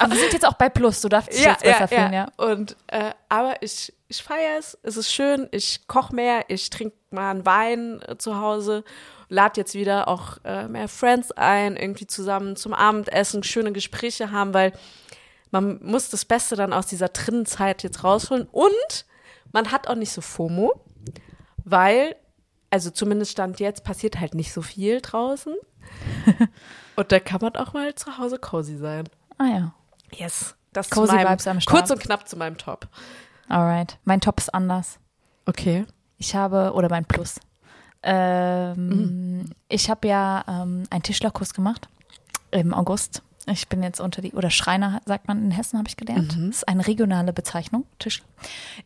[0.00, 2.26] Aber wir sind jetzt auch bei Plus, du darfst dich jetzt besser fühlen, ja.
[2.38, 6.96] Und äh, aber ich, ich feiere es, es ist schön, ich koche mehr, ich trinke
[7.10, 8.82] mal einen Wein äh, zu Hause,
[9.28, 14.52] lade jetzt wieder auch äh, mehr Friends ein, irgendwie zusammen zum Abendessen, schöne Gespräche haben,
[14.52, 14.72] weil
[15.52, 19.06] man muss das Beste dann aus dieser Trinnenzeit jetzt rausholen und
[19.52, 20.72] man hat auch nicht so FOMO,
[21.64, 22.16] weil,
[22.68, 25.54] also zumindest stand jetzt, passiert halt nicht so viel draußen.
[26.96, 29.08] Und da kann man auch mal zu Hause cozy sein.
[29.38, 29.74] Ah ja.
[30.12, 30.54] Yes.
[30.72, 31.76] Das Cozy zu meinem, Vibes am Start.
[31.76, 32.86] Kurz und knapp zu meinem Top.
[33.50, 33.98] Alright.
[34.04, 34.98] Mein Top ist anders.
[35.46, 35.84] Okay.
[36.16, 37.40] Ich habe, oder mein Plus.
[38.02, 41.88] Ähm, Ich habe ja ähm, einen Tischlerkurs gemacht
[42.50, 43.22] im August.
[43.46, 46.32] Ich bin jetzt unter die, oder Schreiner sagt man in Hessen, habe ich gelernt.
[46.32, 48.26] Das ist eine regionale Bezeichnung, Tischler.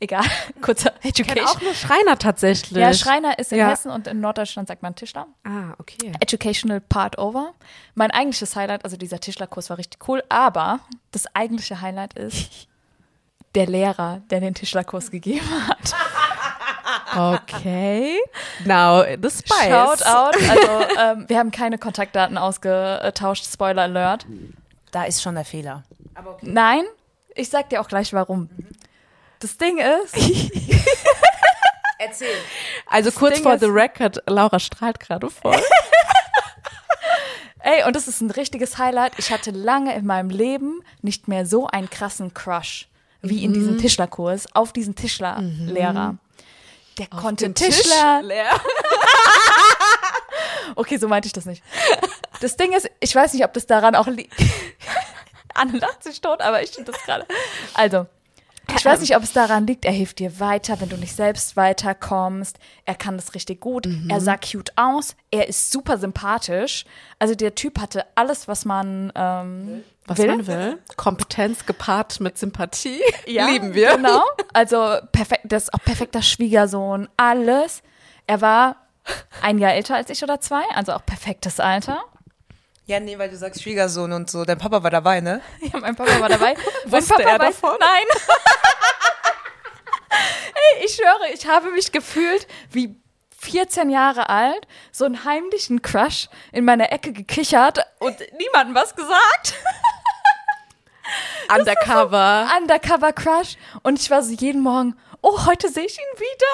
[0.01, 0.25] Egal,
[0.63, 1.45] kurzer Ich Education.
[1.47, 2.79] auch nur Schreiner tatsächlich.
[2.79, 3.69] Ja, Schreiner ist in Ja.
[3.71, 5.27] Hessen und in Norddeutschland sagt man Tischler.
[5.43, 6.13] Ah, okay.
[6.21, 7.53] Educational Part Over.
[7.95, 10.79] Mein eigentliches Highlight, also dieser Tischlerkurs war richtig cool, aber
[11.11, 12.69] das eigentliche Highlight ist
[13.55, 15.95] der Lehrer, der den Tischlerkurs gegeben hat.
[17.17, 18.19] Okay.
[18.65, 19.69] Now the spice.
[19.69, 20.35] Shout out.
[20.35, 23.47] Also ähm, wir haben keine Kontaktdaten ausgetauscht.
[23.47, 24.27] Spoiler Alert.
[24.91, 25.85] Da ist schon der Fehler.
[26.41, 26.83] Nein,
[27.35, 28.49] ich sag dir auch gleich warum.
[29.39, 30.17] Das Ding ist,
[31.99, 32.29] Erzähl.
[32.87, 35.61] Also kurz Ding vor the record, Laura strahlt gerade voll.
[37.61, 39.13] ey, und das ist ein richtiges Highlight.
[39.19, 42.89] Ich hatte lange in meinem Leben nicht mehr so einen krassen Crush
[43.25, 46.17] wie in diesem Tischlerkurs auf diesen Tischlerlehrer.
[46.99, 48.23] Der konnte Tischler.
[48.23, 48.49] leer.
[50.77, 51.63] Okay, so meinte ich das nicht.
[52.41, 54.33] Das Ding ist, ich weiß nicht, ob das daran auch liegt.
[55.55, 57.27] Anne lacht sich tot, aber ich finde das gerade.
[57.75, 58.07] Also,
[58.77, 61.57] ich weiß nicht, ob es daran liegt, er hilft dir weiter, wenn du nicht selbst
[61.57, 62.59] weiterkommst.
[62.85, 63.89] Er kann das richtig gut.
[64.09, 65.17] Er sah cute aus.
[65.31, 66.85] Er ist super sympathisch.
[67.19, 70.27] Also der Typ hatte alles, was man ähm, Was will.
[70.29, 70.79] man will.
[70.97, 73.01] Kompetenz gepaart mit Sympathie.
[73.27, 73.97] Ja, Lieben wir.
[73.97, 74.23] Genau.
[74.53, 77.83] Also perfekt, das ist auch perfekter Schwiegersohn, alles.
[78.27, 78.77] Er war
[79.43, 82.03] ein Jahr älter als ich oder zwei, also auch perfektes Alter.
[82.87, 84.45] Ja, nee, weil du sagst Schwiegersohn und so.
[84.45, 85.41] Dein Papa war dabei, ne?
[85.61, 86.55] Ja, mein Papa war dabei.
[86.85, 87.77] mein Wusste Papa er weiß, davon?
[87.81, 88.05] Nein.
[90.55, 92.95] Ey, ich schwöre, ich habe mich gefühlt wie
[93.39, 99.55] 14 Jahre alt, so einen heimlichen Crush in meiner Ecke gekichert und niemandem was gesagt.
[101.55, 102.49] Undercover.
[102.57, 103.57] Undercover Crush.
[103.83, 106.47] Und ich war so jeden Morgen, oh, heute sehe ich ihn wieder.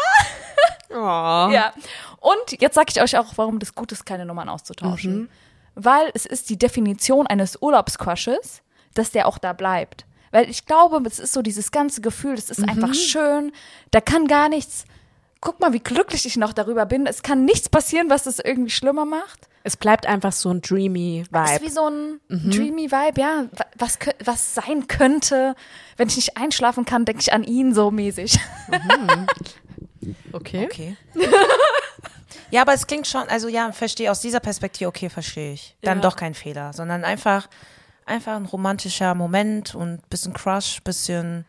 [0.90, 1.53] Oh.
[1.53, 1.73] Ja.
[2.19, 5.31] Und jetzt sage ich euch auch, warum das gut ist, keine Nummern auszutauschen.
[5.85, 8.62] Weil es ist die Definition eines Urlaubscrushes,
[8.95, 10.05] dass der auch da bleibt.
[10.33, 13.53] Weil ich glaube, es ist so dieses ganze Gefühl, das ist einfach schön,
[13.90, 14.85] da kann gar nichts.
[15.40, 17.07] Guck mal, wie glücklich ich noch darüber bin.
[17.07, 19.49] Es kann nichts passieren, was das irgendwie schlimmer macht.
[19.64, 21.64] Es bleibt einfach so ein dreamy Es ist Vibe.
[21.64, 23.45] wie so ein dreamy Vibe, ja.
[23.53, 25.55] Wa- Was, was sein könnte,
[25.97, 28.38] wenn ich nicht einschlafen kann, denke ich an ihn so mäßig.
[30.33, 30.64] Okay.
[30.64, 30.97] Okay.
[32.51, 35.77] ja, aber es klingt schon, also ja, verstehe aus dieser Perspektive, okay, verstehe ich.
[35.83, 36.03] Dann Ja.
[36.03, 37.49] doch kein Fehler, sondern einfach,
[38.07, 41.45] einfach ein romantischer Moment und bisschen Crush, bisschen,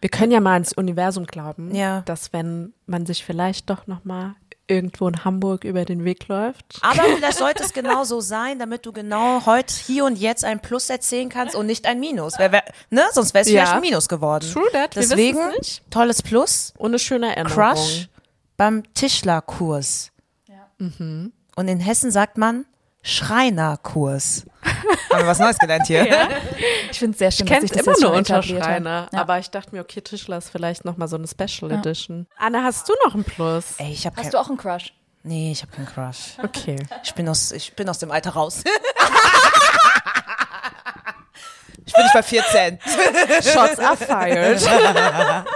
[0.00, 2.02] Wir können ja mal ins Universum glauben, Ja.
[2.02, 4.34] dass wenn man sich vielleicht doch noch mal
[4.66, 6.78] irgendwo in Hamburg über den Weg läuft.
[6.80, 10.60] aber vielleicht sollte es genau so sein, damit du genau heute, hier und jetzt ein
[10.60, 12.34] Plus erzählen kannst und nicht ein Minus.
[12.38, 13.02] Wer, wer, ne?
[13.12, 13.60] Sonst wäre es Ja.
[13.62, 14.50] vielleicht ein Minus geworden.
[14.50, 15.38] True that, Deswegen,
[15.90, 17.74] tolles Plus, Ohne schöne Erinnerung.
[17.74, 18.08] Crush
[18.56, 20.10] beim Tischlerkurs.
[20.78, 21.32] Mhm.
[21.56, 22.64] Und in Hessen sagt man
[23.02, 24.44] Schreinerkurs.
[25.10, 26.06] Haben wir was Neues gelernt hier?
[26.90, 28.42] Ich finde es sehr schön, Ich dass kenne sich das immer jetzt nur unter.
[28.42, 29.20] Schreiner, Ja.
[29.20, 32.28] aber ich dachte mir, okay, Tischler ist vielleicht noch mal so eine Special Edition.
[32.36, 33.74] Anna, hast du noch ein Plus?
[33.78, 34.92] Ey, ich habe kein, Hast du auch einen Crush?
[35.24, 36.36] Nee, ich habe keinen Crush.
[36.42, 36.76] Okay.
[37.02, 38.62] Ich bin aus, ich bin aus dem Alter raus.
[41.94, 42.78] ich bin nicht bei 14.
[43.42, 44.60] Shots are fired.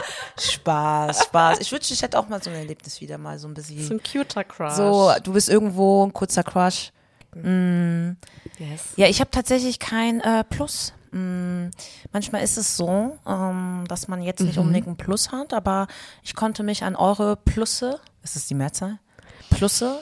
[0.40, 1.58] Spaß, Spaß.
[1.60, 3.98] Ich wünschte, ich hätte auch mal so ein Erlebnis wieder mal so ein so bisschen.
[3.98, 4.74] ein cuter Crush.
[4.74, 6.92] So, du bist irgendwo, ein kurzer Crush.
[7.34, 8.82] Yes.
[8.96, 10.92] Ja, ich habe tatsächlich kein äh, Plus.
[11.10, 11.68] Mm,
[12.12, 15.86] manchmal ist es so, ähm, dass man jetzt nicht unbedingt ein Plus hat, aber
[16.22, 18.98] ich konnte mich an eure Plusse, ist es die Mehrzahl?
[19.50, 20.00] Plusse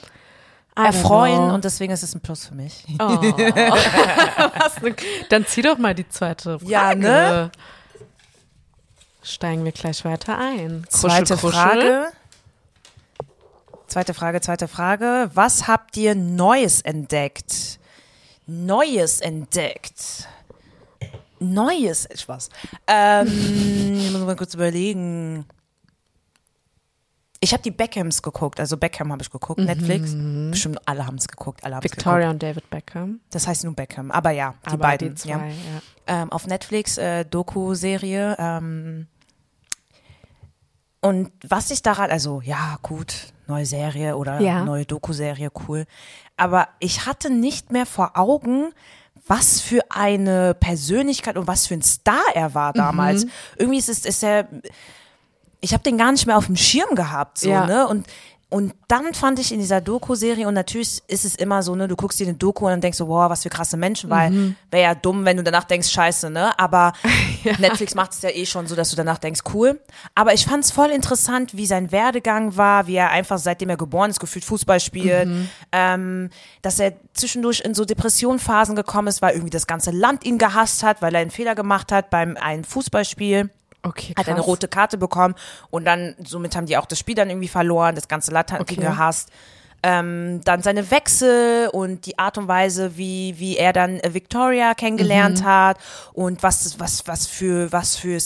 [0.77, 1.55] erfreuen know.
[1.55, 2.85] und deswegen ist es ein Plus für mich.
[2.99, 3.19] Oh.
[5.31, 6.71] Dann zieh doch mal die zweite Frage.
[6.71, 7.51] Ja, ne?
[9.23, 10.87] Steigen wir gleich weiter ein.
[10.91, 11.61] Kruschel, Zweite kruschel.
[11.61, 12.07] Frage.
[13.89, 15.31] Zweite Frage, zweite Frage.
[15.35, 17.81] Was habt ihr Neues entdeckt?
[18.47, 20.29] Neues entdeckt.
[21.39, 22.51] Neues, Spaß.
[22.87, 23.27] Ähm,
[23.99, 25.47] ich muss mal kurz überlegen.
[27.47, 30.17] Ich habe die Beckhams geguckt, also Beckham habe ich geguckt, Netflix.
[30.51, 32.05] Bestimmt alle haben es geguckt, alle haben es geguckt.
[32.05, 33.21] Victoria und David Beckham.
[33.31, 35.11] Das heißt nur Beckham, aber ja, die Aber beiden.
[35.11, 35.39] die zwei, ja.
[35.47, 35.53] ja.
[36.09, 38.35] Ähm, auf Netflix äh, Doku-Serie.
[38.37, 39.07] Ähm,
[41.01, 44.65] und was ich daran, also ja, gut, neue Serie oder Ja.
[44.65, 45.85] neue Doku-Serie, cool.
[46.37, 48.73] Aber ich hatte nicht mehr vor Augen,
[49.29, 53.25] was für eine Persönlichkeit und was für ein Star er war damals.
[53.25, 53.31] Mhm.
[53.59, 54.49] Irgendwie ist es, ist er,
[55.67, 57.67] ich habe den gar nicht mehr auf dem Schirm gehabt, so, Ja.
[57.67, 57.87] ne?
[57.89, 58.07] Und
[58.49, 61.97] und dann fand ich in dieser Doku-Serie, und natürlich ist es immer so, ne, du
[61.97, 64.57] guckst dir eine Doku und dann denkst du, wow, was für krasse Menschen, weil Mhm.
[64.71, 66.57] wäre ja dumm, wenn du danach denkst, scheiße, ne?
[66.57, 66.93] Aber
[67.59, 69.81] Netflix macht es ja eh schon so, dass du danach denkst, cool.
[70.15, 73.77] Aber ich fand es voll interessant, wie sein Werdegang war, wie er einfach, seitdem er
[73.77, 75.49] geboren ist, gefühlt Fußball spielt, Mhm.
[75.73, 76.31] ähm,
[76.63, 80.85] dass er zwischendurch in so Depressionsphasen gekommen ist, weil irgendwie das ganze Land ihn gehasst
[80.85, 83.51] hat, weil er einen Fehler gemacht hat beim einem Fußballspiel
[83.83, 84.47] Okay, hat eine krass.
[84.47, 85.35] rote Karte bekommen
[85.71, 88.61] und dann somit haben die auch das Spiel dann irgendwie verloren, das ganze Land hat
[88.71, 88.81] ihn Okay.
[88.81, 89.31] gehasst.
[89.83, 94.75] Ähm, dann seine Wechsel und die Art und Weise, wie, wie er dann äh, Victoria
[94.75, 95.45] kennengelernt Mhm.
[95.45, 95.79] hat
[96.13, 98.19] und was, was, was für, was für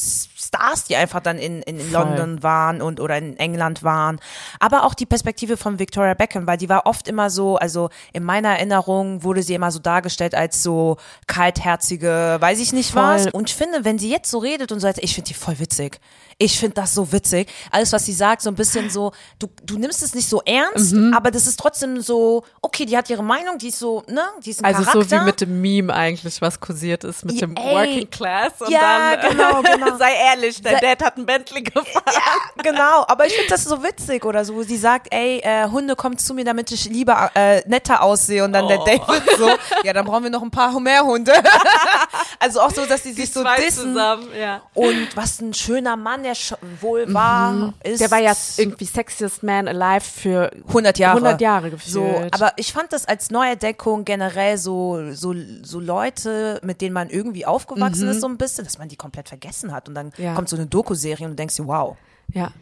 [0.51, 1.93] Stars die einfach dann in, in.
[1.93, 4.21] London waren und oder in England waren.
[4.59, 8.25] Aber auch die Perspektive von Victoria Beckham, weil die war oft immer so, also in
[8.25, 13.03] meiner Erinnerung wurde sie immer so dargestellt als so kaltherzige, weiß ich nicht Voll.
[13.03, 13.27] was.
[13.29, 15.99] Und ich finde, wenn sie jetzt so redet und so, ich finde die voll witzig.
[16.39, 17.49] Ich finde das so witzig.
[17.71, 20.93] Alles, was sie sagt, so ein bisschen so, du, du nimmst es nicht so ernst,
[20.95, 21.13] Mhm.
[21.15, 24.51] aber das ist trotzdem so, okay, die hat ihre Meinung, die ist so, ne, die
[24.51, 25.17] ist ein Also Charakter.
[25.17, 27.75] so wie mit dem Meme eigentlich, was kursiert ist, mit Ja, dem ey.
[27.75, 29.97] Working Class und Ja, dann genau, genau.
[29.99, 31.85] sei ehrlich, dein Sei- Dad hat ein Bentley gefahren.
[32.63, 35.97] Genau, aber ich finde das so witzig oder so, wo sie sagt, ey, äh, Hunde,
[35.97, 38.85] kommt zu mir, damit ich lieber äh, netter aussehe und dann der Oh.
[38.85, 39.49] David so,
[39.83, 41.33] ja, dann brauchen wir noch ein paar mehr Hunde.
[42.39, 43.93] also auch so, dass sie sich so dissen.
[43.95, 44.63] zusammen, ja.
[44.75, 46.35] Und was ein schöner Mann der
[46.81, 47.95] wohl war, ist.
[47.95, 47.99] Mhm.
[47.99, 51.17] Der war ja irgendwie Sexiest Man Alive für 100 Jahre.
[51.19, 51.93] 100 Jahre gefühlt.
[51.93, 57.09] So, aber ich fand das als Neuentdeckung generell so, so, so Leute, mit denen man
[57.11, 59.89] irgendwie aufgewachsen ist, so ein bisschen, dass man die komplett vergessen hat.
[59.89, 60.30] Und dann Mhm.
[60.31, 60.35] Ja.
[60.35, 61.97] kommt so eine Doku-Serie und du denkst dir, wow.
[62.33, 62.53] ja.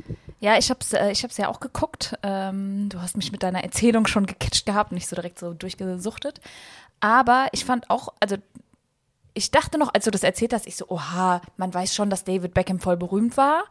[0.41, 2.17] Ja, ich hab's, äh, ich hab's ja auch geguckt.
[2.23, 6.41] Ähm, du hast mich mit deiner Erzählung schon gecatcht gehabt, nicht so direkt so durchgesuchtet.
[7.01, 8.37] Aber ich fand auch, also
[9.35, 12.25] ich dachte noch, als du das erzählt hast, ich so, oha, man weiß schon, dass
[12.25, 13.65] David Beckham voll berühmt war.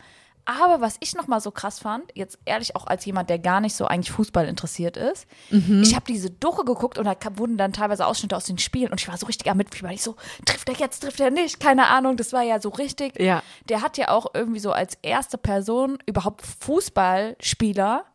[0.50, 3.60] Aber was ich noch mal so krass fand, jetzt ehrlich auch als jemand, der gar
[3.60, 7.74] nicht so eigentlich Fußball interessiert ist, ich habe diese Doku geguckt und da wurden dann
[7.74, 9.92] teilweise Ausschnitte aus den Spielen und ich war so richtig am Mitfiebern.
[9.92, 11.60] Ich so, trifft er jetzt, trifft er nicht?
[11.60, 13.20] Keine Ahnung, das war ja so richtig.
[13.20, 13.44] Ja.
[13.68, 18.06] Der hat ja auch irgendwie so als erste Person überhaupt Fußballspieler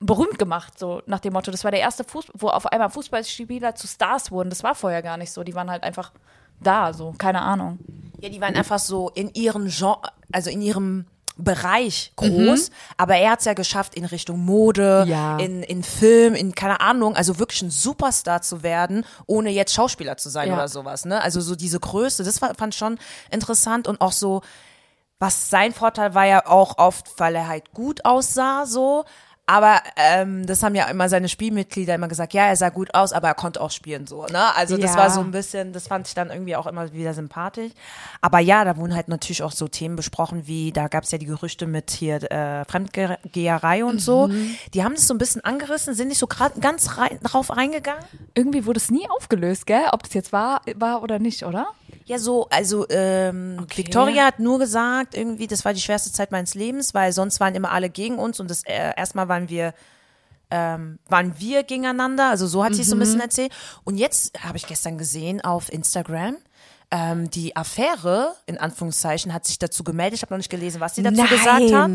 [0.00, 1.52] berühmt gemacht, so nach dem Motto.
[1.52, 4.50] Das war der erste Fußball, wo auf einmal Fußballspieler zu Stars wurden.
[4.50, 5.44] Das war vorher gar nicht so.
[5.44, 6.10] Die waren halt einfach
[6.60, 7.78] da, so, keine Ahnung.
[8.20, 10.00] Ja, die waren einfach so in ihrem Genre,
[10.32, 15.36] also in ihrem Bereich groß, aber er hat es ja geschafft, in Richtung Mode, Ja.
[15.38, 20.16] in, in Film, in keine Ahnung, also wirklich ein Superstar zu werden, ohne jetzt Schauspieler
[20.16, 20.54] zu sein Ja.
[20.54, 21.20] oder sowas, ne?
[21.20, 22.98] Also so diese Größe, das fand ich schon
[23.30, 24.42] interessant und auch so,
[25.18, 29.04] was sein Vorteil war ja auch oft, weil er halt gut aussah, so.
[29.46, 33.12] Aber ähm, das haben ja immer seine Spielmitglieder immer gesagt, ja, er sah gut aus,
[33.12, 34.54] aber er konnte auch spielen, so, ne?
[34.56, 34.96] Also das Ja.
[34.96, 37.72] war so ein bisschen, das fand ich dann irgendwie auch immer wieder sympathisch.
[38.22, 41.18] Aber ja, da wurden halt natürlich auch so Themen besprochen, wie, da gab es ja
[41.18, 44.28] die Gerüchte mit hier äh, Fremdgeherei und so.
[44.28, 44.56] Mhm.
[44.72, 48.02] Die haben das so ein bisschen angerissen, sind nicht so ganz rein, drauf reingegangen.
[48.34, 49.82] Irgendwie wurde es nie aufgelöst, gell?
[49.92, 51.66] Ob das jetzt war, war oder nicht, oder?
[52.06, 56.54] Ja, so, also ähm, Victoria hat nur gesagt, irgendwie, das war die schwerste Zeit meines
[56.54, 59.72] Lebens, weil sonst waren immer alle gegen uns und das äh, erstmal waren wir
[60.50, 63.52] ähm, waren wir gegeneinander, also so hat sie es so ein bisschen erzählt.
[63.84, 66.36] Und jetzt habe ich gestern gesehen auf Instagram,
[66.90, 70.18] ähm, die Affäre, in Anführungszeichen, hat sich dazu gemeldet.
[70.18, 71.28] Ich habe noch nicht gelesen, was sie dazu Nein.
[71.28, 71.90] gesagt hat.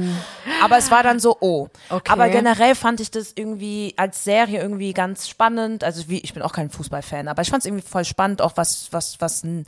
[0.62, 1.70] Aber es war dann so, oh.
[1.90, 2.12] Okay.
[2.12, 5.86] Aber generell fand ich das irgendwie als Serie irgendwie ganz spannend.
[5.86, 8.54] Also wie, ich bin auch kein Fußballfan, aber ich fand es irgendwie voll spannend, auch
[8.56, 9.68] was, was, was ein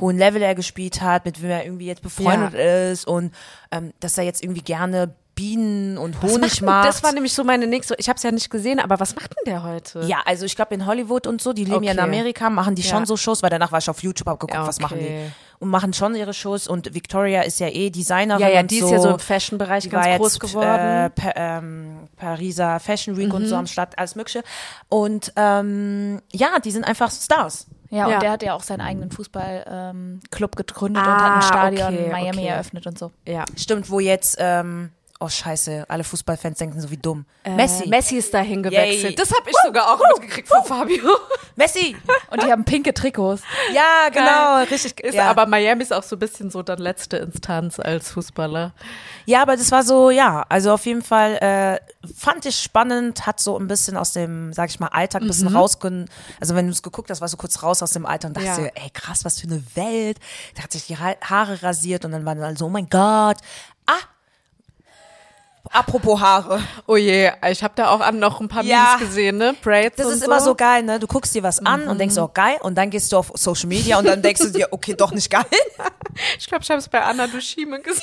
[0.00, 3.34] hohen Level er gespielt hat, mit wem er irgendwie jetzt befreundet ist und
[3.70, 6.88] ähm, dass er jetzt irgendwie gerne Bienen und Was Honig macht denn- macht.
[6.88, 7.94] Das war nämlich so meine nächste.
[7.98, 10.00] Ich habe es ja nicht gesehen, aber was macht denn der heute?
[10.06, 12.06] ja, also ich glaube in Hollywood und so, die leben ja in Okay.
[12.08, 12.90] Amerika, machen die Ja.
[12.90, 15.04] schon so Shows, weil danach war ich auf YouTube, hab geguckt, was machen die.
[15.06, 15.30] Okay.
[15.58, 18.80] Und machen schon ihre Shows und Victoria ist ja eh Designerin ja, ja, und die
[18.80, 18.86] so.
[18.86, 20.82] ist ja so im Fashion-Bereich ganz war groß jetzt, geworden.
[20.82, 21.04] Mhm.
[21.06, 24.42] Äh, pa ähm, Pariser Fashion Week und so am Start, alles Mögliche.
[24.88, 27.66] Und ähm, ja, die sind einfach Stars.
[27.90, 28.18] Ja, und Ja.
[28.20, 32.04] der hat ja auch seinen eigenen Fußballclub ähm, gegründet Ah, und hat ein Stadion okay,
[32.04, 32.46] in Miami okay.
[32.46, 33.10] eröffnet und so.
[33.26, 33.44] Ja.
[33.56, 34.90] Stimmt, wo jetzt, ähm,
[35.22, 37.26] oh scheiße, alle Fußballfans denken so wie dumm.
[37.44, 37.84] Messi.
[37.84, 39.02] Äh, Messi ist dahin gewechselt.
[39.02, 39.14] Yay.
[39.14, 41.10] Das habe ich sogar auch mitgekriegt von Fabio.
[41.56, 41.94] Messi!
[42.30, 43.42] Und die haben pinke Trikots.
[43.74, 44.98] Ja, genau, richtig.
[45.00, 45.28] Ist ja.
[45.30, 48.72] aber Miami ist auch so ein bisschen so dann letzte Instanz als Fußballer.
[49.26, 51.78] Ja, aber das war so, ja, also auf jeden Fall äh,
[52.16, 55.48] fand ich spannend, hat so ein bisschen aus dem, sag ich mal, Alltag ein bisschen
[55.54, 56.08] rausgenommen.
[56.40, 58.46] Also wenn du es geguckt hast, war so kurz raus aus dem Alltag und dachte
[58.46, 58.56] Ja.
[58.56, 60.18] dir, ey krass, was für eine Welt.
[60.56, 63.36] Der hat sich die Ha- Haare rasiert und dann waren dann so, oh mein Gott.
[65.70, 66.60] Apropos Haare.
[66.86, 68.96] Oh je, ich habe da auch an noch ein paar Ja.
[68.96, 69.54] Memes gesehen, ne?
[69.62, 70.98] Braids Das ist immer so geil, ne?
[70.98, 73.68] Du guckst dir was an und denkst, oh geil, und dann gehst du auf Social
[73.68, 75.44] Media und dann denkst du dir, okay, doch nicht geil.
[76.38, 78.02] Ich glaube, ich habe es bei Anna Dushime gesehen.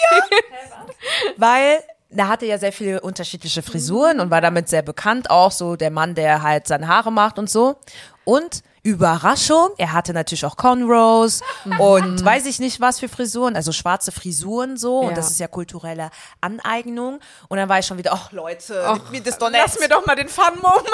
[1.37, 5.75] weil er hatte ja sehr viele unterschiedliche Frisuren und war damit sehr bekannt, auch so
[5.75, 7.75] der Mann, der halt seine Haare macht und so.
[8.23, 11.41] Und Überraschung, er hatte natürlich auch Cornrows
[11.77, 15.09] und weiß ich nicht was für Frisuren, also schwarze Frisuren so Ja.
[15.09, 16.09] und das ist ja kulturelle
[16.39, 17.19] Aneignung
[17.49, 19.59] und dann war ich schon wieder, ach Leute, mir das doch nicht.
[19.61, 20.87] Lass mir doch mal den Fun-Moment.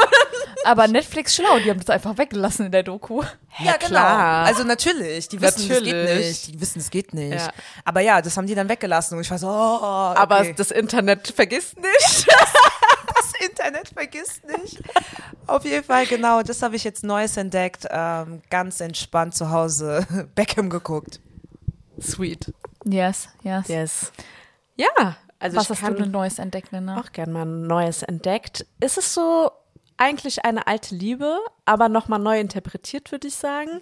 [0.65, 3.21] Aber Netflix schlau, die haben das einfach weggelassen in der Doku.
[3.59, 3.85] Ja, genau.
[3.89, 4.45] klar.
[4.47, 6.47] Also natürlich, die wissen, es geht nicht.
[6.47, 7.33] Die wissen, es geht nicht.
[7.45, 7.51] Ja.
[7.85, 10.19] Aber ja, das haben die dann weggelassen und ich war so, oh, okay.
[10.19, 12.27] Aber das Internet vergisst nicht.
[13.39, 14.81] das Internet vergisst nicht.
[15.47, 17.87] Auf jeden Fall, genau, das habe ich jetzt Neues entdeckt.
[17.89, 20.05] Ähm, ganz entspannt zu Hause
[20.35, 21.19] Beckham geguckt.
[21.99, 22.53] Sweet.
[22.85, 23.67] Yes, yes.
[23.67, 24.11] Yes.
[24.75, 26.99] Ja, also Was ich hast kann du denn Neues entdeckt, Linda?
[26.99, 28.65] auch gern mal ein Neues entdeckt.
[28.79, 29.51] Ist es so
[29.97, 33.81] eigentlich eine alte Liebe, aber nochmal neu interpretiert, würde ich sagen.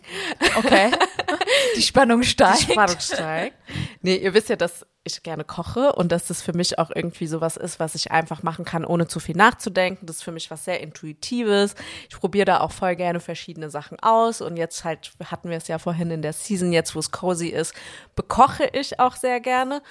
[0.57, 0.91] Okay.
[1.77, 2.67] Die Spannung steigt.
[2.67, 3.55] Die Spannung steigt.
[4.03, 7.27] Nee, ihr wisst ja, dass ich gerne koche und dass das für mich auch irgendwie
[7.27, 10.05] sowas ist, was ich einfach machen kann, ohne zu viel nachzudenken.
[10.05, 11.75] Das ist für mich was sehr Intuitives.
[12.09, 15.67] Ich probiere da auch voll gerne verschiedene Sachen aus und jetzt halt hatten wir es
[15.67, 17.73] ja vorhin in der Season, jetzt wo es cozy ist,
[18.15, 19.81] bekoche ich auch sehr gerne.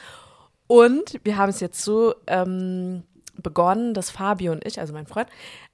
[0.66, 3.02] Und wir haben es jetzt so ähm,
[3.36, 5.28] begonnen, dass Fabio und ich, also mein Freund,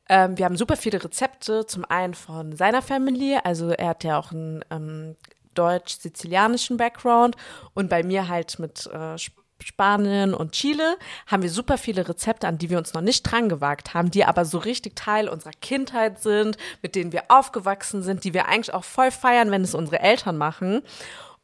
[0.08, 4.18] ähm, wir haben super viele Rezepte, zum einen von seiner Familie, also er hat ja
[4.18, 5.16] auch einen ähm,
[5.56, 7.36] deutsch-sizilianischen Background
[7.74, 12.46] und bei mir halt mit äh, Sp- Spanien und Chile haben wir super viele Rezepte,
[12.46, 15.54] an die wir uns noch nicht dran gewagt haben, die aber so richtig Teil unserer
[15.62, 19.74] Kindheit sind, mit denen wir aufgewachsen sind, die wir eigentlich auch voll feiern, wenn es
[19.74, 20.82] unsere Eltern machen.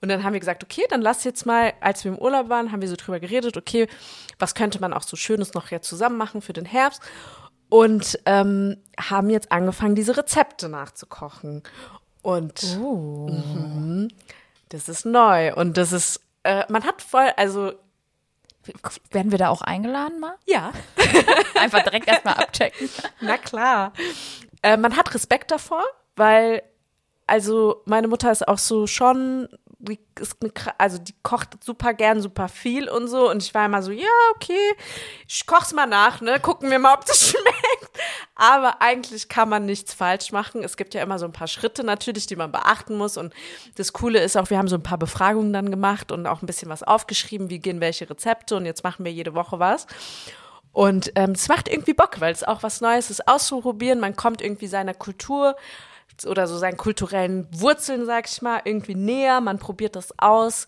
[0.03, 2.71] Und dann haben wir gesagt, okay, dann lass jetzt mal, als wir im Urlaub waren,
[2.71, 3.89] haben wir so drüber geredet, okay,
[4.39, 7.01] was könnte man auch so Schönes noch jetzt zusammen machen für den Herbst?
[7.71, 11.63] Und ähm, haben jetzt angefangen, diese Rezepte nachzukochen.
[12.23, 14.09] Und mhm,
[14.69, 15.55] das ist neu.
[15.55, 17.73] Und das ist, äh, man hat voll, also
[19.11, 20.35] Werden wir da auch eingeladen mal?
[20.47, 20.73] ja,
[21.61, 22.89] Einfach direkt erstmal abchecken.
[23.21, 23.93] Na klar.
[24.63, 25.83] Äh, man hat Respekt davor,
[26.17, 26.63] weil,
[27.27, 29.49] also meine Mutter ist auch so schon,
[29.83, 33.29] die ist eine, also die kocht super gern, super viel und so.
[33.31, 34.75] Und ich war immer so, ja, okay,
[35.27, 36.39] ich koch's mal nach, ne?
[36.41, 37.99] Gucken wir mal, ob das schmeckt.
[38.37, 40.63] Aber eigentlich kann man nichts falsch machen.
[40.63, 43.17] Es gibt ja immer so ein paar Schritte natürlich, die man beachten muss.
[43.17, 43.35] Und
[43.75, 46.47] das Coole ist auch, wir haben so ein paar Befragungen dann gemacht und auch ein
[46.47, 48.57] bisschen was aufgeschrieben, wie gehen welche Rezepte.
[48.57, 49.87] Und jetzt machen wir jede Woche was.
[50.73, 54.01] Und ähm, es macht irgendwie Bock, weil es auch was Neues ist auszuprobieren.
[54.01, 55.57] Man kommt irgendwie seiner Kultur
[56.27, 59.41] oder so seinen kulturellen Wurzeln, sag ich mal, irgendwie näher.
[59.41, 60.67] Man probiert das aus.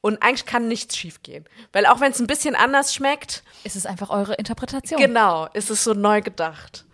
[0.00, 1.46] Und eigentlich kann nichts schiefgehen.
[1.72, 5.00] Weil auch wenn es ein bisschen anders schmeckt, Ist es einfach eure Interpretation?
[5.00, 6.84] genau, ist es so neu gedacht.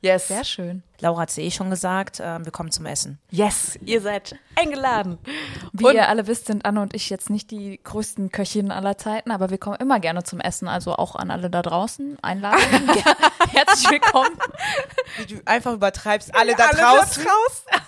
[0.00, 0.28] Yes.
[0.28, 0.82] Sehr schön.
[1.00, 3.18] Laura hat es eh schon gesagt, ähm, wir kommen zum Essen.
[3.30, 5.18] Yes, ihr seid eingeladen.
[5.72, 8.96] Wie Und- ihr alle wisst, sind Anne und ich jetzt nicht die größten Köchinnen aller
[8.96, 10.68] Zeiten, aber wir kommen immer gerne zum Essen.
[10.68, 12.16] Also auch an alle da draußen.
[12.22, 12.60] Einladung.
[13.50, 14.36] Herzlich willkommen.
[15.18, 17.26] Wie du einfach übertreibst, alle da Alle da draußen.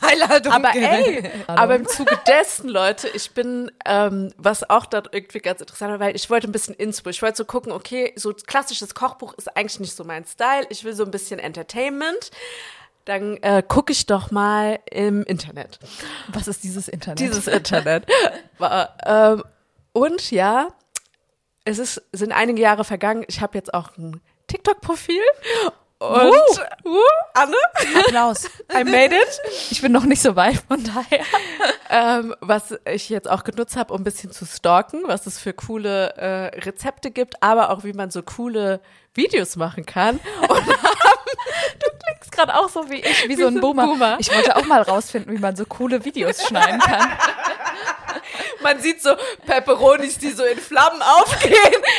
[0.00, 0.52] Einladung.
[0.52, 5.60] Aber ey, aber im Zuge dessen, Leute, ich bin, ähm, was auch dort irgendwie ganz
[5.60, 7.10] interessant war, weil ich wollte ein bisschen Inspo.
[7.10, 10.66] Ich wollte so gucken, okay, so klassisches Kochbuch ist eigentlich nicht so mein Style.
[10.70, 12.30] Ich will so ein bisschen Entertainment.
[13.08, 15.78] Dann äh, gucke ich doch mal im Internet.
[16.28, 17.20] Was ist dieses Internet?
[17.20, 18.06] Dieses Internet.
[19.06, 19.44] Ähm,
[19.92, 20.68] und ja,
[21.64, 23.24] es ist, sind einige Jahre vergangen.
[23.28, 25.22] Ich habe jetzt auch ein TikTok-Profil.
[26.00, 26.32] Und
[26.84, 26.98] uh,
[27.34, 27.56] Anne,
[28.00, 28.46] Applaus.
[28.72, 29.40] I made it.
[29.70, 31.24] Ich bin noch nicht so weit, von daher.
[31.88, 35.52] ähm, was ich jetzt auch genutzt habe, um ein bisschen zu stalken, was es für
[35.52, 38.80] coole äh, Rezepte gibt, aber auch wie man so coole
[39.14, 40.20] Videos machen kann.
[40.48, 40.62] Und
[42.20, 43.86] Ist gerade auch so wie ich, wie, so ein so ein Boomer.
[43.86, 44.16] Boomer.
[44.20, 47.10] Ich wollte auch mal rausfinden, wie man so coole Videos schneiden kann.
[48.62, 49.14] man sieht so
[49.46, 51.54] Pepperonis, die so in Flammen aufgehen.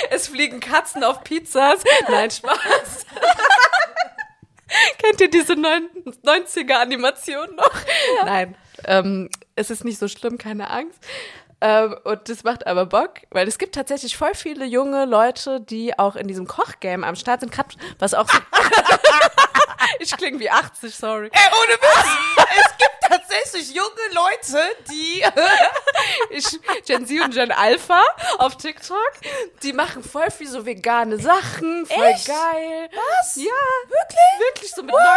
[0.10, 1.82] Es fliegen Katzen auf Pizzas.
[2.10, 3.06] Nein, Spaß.
[5.00, 5.90] Kennt ihr diese neun-
[6.24, 7.72] 90er-Animation noch?
[8.26, 8.56] Nein.
[8.86, 11.00] Ähm, es ist nicht so schlimm, keine Angst.
[11.62, 15.98] Ähm, und das macht aber Bock, weil es gibt tatsächlich voll viele junge Leute, die
[16.00, 18.38] auch in diesem Kochgame am Start sind, grad, was auch so
[20.00, 21.30] Ich klinge wie 80, sorry.
[21.34, 22.08] Ey, ohne Witz.
[22.58, 25.22] es gibt tatsächlich junge Leute, die
[26.38, 26.46] ich,
[26.86, 28.02] Gen Z und Gen Alpha
[28.38, 29.12] auf TikTok,
[29.64, 32.28] die machen voll viel so vegane Sachen, voll Echt?
[32.28, 32.90] geil.
[32.94, 33.36] Was?
[33.36, 33.52] Ja,
[33.88, 34.40] Wirklich?
[34.40, 35.10] wirklich so mit 19.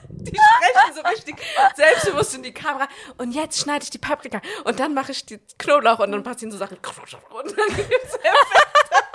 [0.24, 1.36] Die sprechen so richtig
[1.74, 2.88] selbstbewusst in die Kamera.
[3.18, 4.40] Und jetzt schneide ich die Paprika.
[4.64, 6.76] Und dann mache ich die Knoblauch und dann passieren so Sachen.
[6.76, 8.96] Und dann gibt's Effekte.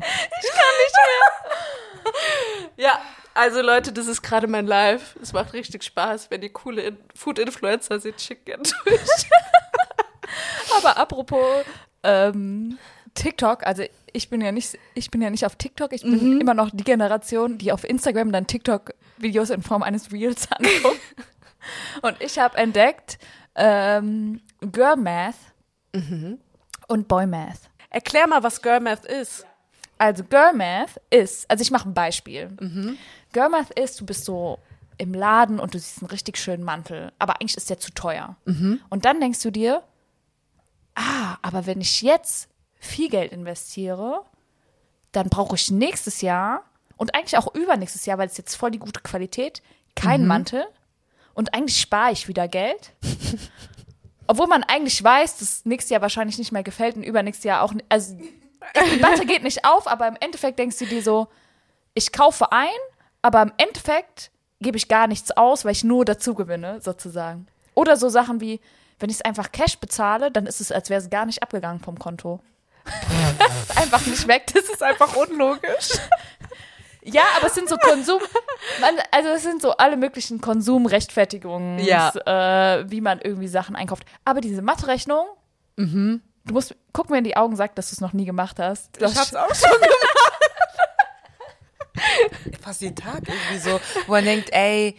[0.00, 0.96] Ich kann nicht
[2.06, 2.70] mehr.
[2.76, 3.02] Ja,
[3.34, 5.16] also Leute, das ist gerade mein Live.
[5.20, 6.30] Es macht richtig Spaß.
[6.30, 9.00] Wenn ihr coole In Food-Influencer seht, schickt gerne durch.
[10.76, 11.64] Aber apropos
[12.04, 12.78] ähm,
[13.14, 16.54] TikTok, also ich bin ja nicht, ich bin ja nicht auf TikTok, ich bin immer
[16.54, 21.00] noch die Generation, die auf Instagram dann TikTok-Videos in Form eines Reels anguckt.
[22.02, 23.18] Und ich habe entdeckt
[23.54, 25.34] ähm, Girl Math
[26.86, 27.60] und Boy Math.
[27.90, 29.44] Erklär mal, was Girl Math ist.
[29.98, 32.48] Also Girl Math ist, also ich mache ein Beispiel.
[33.32, 34.58] Girl Math ist, du bist so
[34.96, 38.36] im Laden und du siehst einen richtig schönen Mantel, aber eigentlich ist der zu teuer.
[38.90, 39.82] Und dann denkst du dir,
[40.94, 42.48] ah, aber wenn ich jetzt
[42.78, 44.24] viel Geld investiere,
[45.12, 46.64] dann brauche ich nächstes Jahr
[46.96, 49.62] und eigentlich auch übernächstes Jahr, weil es jetzt voll die gute Qualität,
[49.94, 50.64] keinen Mantel
[51.34, 52.92] und eigentlich spare ich wieder Geld.
[54.26, 57.72] Obwohl man eigentlich weiß, dass nächstes Jahr wahrscheinlich nicht mehr gefällt und übernächstes Jahr auch
[57.72, 57.86] nicht.
[57.88, 61.28] Also die Debatte geht nicht auf, aber im Endeffekt denkst du dir so,
[61.94, 62.68] ich kaufe ein,
[63.22, 67.46] aber im Endeffekt gebe ich gar nichts aus, weil ich nur dazu gewinne, sozusagen.
[67.74, 68.60] Oder so Sachen wie,
[68.98, 71.80] wenn ich es einfach Cash bezahle, dann ist es, als wäre es gar nicht abgegangen
[71.80, 72.40] vom Konto.
[72.88, 75.98] Ist einfach nicht weg, das ist einfach unlogisch.
[77.02, 78.20] Ja, aber es sind so Konsum,
[78.80, 82.10] man, also es sind so alle möglichen Konsumrechtfertigungen, Ja.
[82.80, 84.02] äh, wie man irgendwie Sachen einkauft.
[84.26, 85.26] Aber diese Mathe-Rechnung,
[85.76, 89.00] du musst, guck mir in die Augen, sag, dass du es noch nie gemacht hast.
[89.00, 90.18] Das hab's auch schon gemacht.
[92.62, 94.96] Fast jeden Tag irgendwie so, wo man denkt, ey,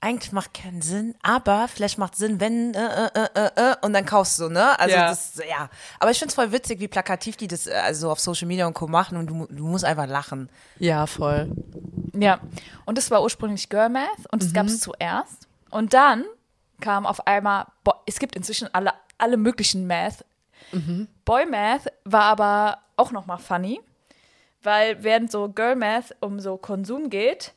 [0.00, 4.04] eigentlich macht keinen Sinn, aber vielleicht macht Sinn, wenn, äh, äh, äh, äh, und dann
[4.04, 4.78] kaufst du, ne?
[4.78, 5.08] Also Ja.
[5.08, 5.68] das, ja.
[5.98, 8.74] Aber ich find's voll witzig, wie plakativ die das äh, also auf Social Media und
[8.74, 8.86] Co.
[8.86, 10.48] machen und du, du musst einfach lachen.
[10.78, 11.50] Ja, voll.
[12.12, 12.40] Ja,
[12.84, 15.48] und das war ursprünglich Girl Math und das gab es zuerst.
[15.70, 16.24] Und dann
[16.80, 20.24] kam auf einmal, Bo es gibt inzwischen alle, alle möglichen Math.
[21.24, 23.80] Boy Math war aber auch nochmal funny,
[24.62, 27.54] weil während so Girl Math um so Konsum geht,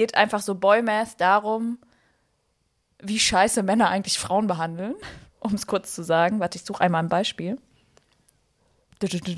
[0.00, 1.78] geht einfach so Boy Math darum,
[3.02, 4.94] wie scheiße Männer eigentlich Frauen behandeln.
[5.42, 6.38] Um es kurz zu sagen.
[6.38, 7.58] Warte, ich suche einmal ein Beispiel.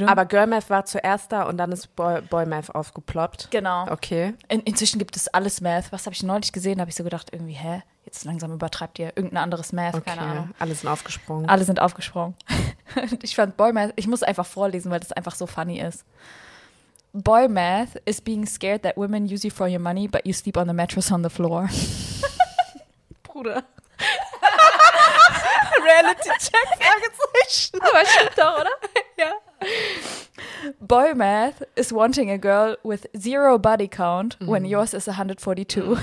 [0.04, 3.52] Aber Girl Math war zuerst da und dann ist Boy, Boy Math aufgeploppt.
[3.52, 3.88] genau.
[3.88, 4.34] Okay.
[4.48, 5.92] In, inzwischen gibt es alles Math.
[5.92, 6.78] Was habe ich neulich gesehen?
[6.78, 7.82] Da habe ich so gedacht, irgendwie, hä?
[8.04, 10.10] Jetzt langsam übertreibt ihr irgendein anderes Math, Okay.
[10.10, 10.50] keine Ahnung.
[10.58, 11.48] Alle sind aufgesprungen.
[11.48, 12.34] Alle sind aufgesprungen.
[13.22, 16.04] ich fand Boy Math, ich muss einfach vorlesen, weil das einfach so funny ist.
[17.14, 20.56] Boy Math is being scared that women use you for your money, but you sleep
[20.56, 21.68] on the mattress on the floor.
[23.22, 23.62] Bruder.
[25.82, 27.80] Reality Check, Fragezeichen.
[27.82, 28.70] Aber stimmt doch, oder?
[29.18, 29.32] Ja.
[30.80, 35.98] Boy Math is wanting a girl with zero body count when yours is 142.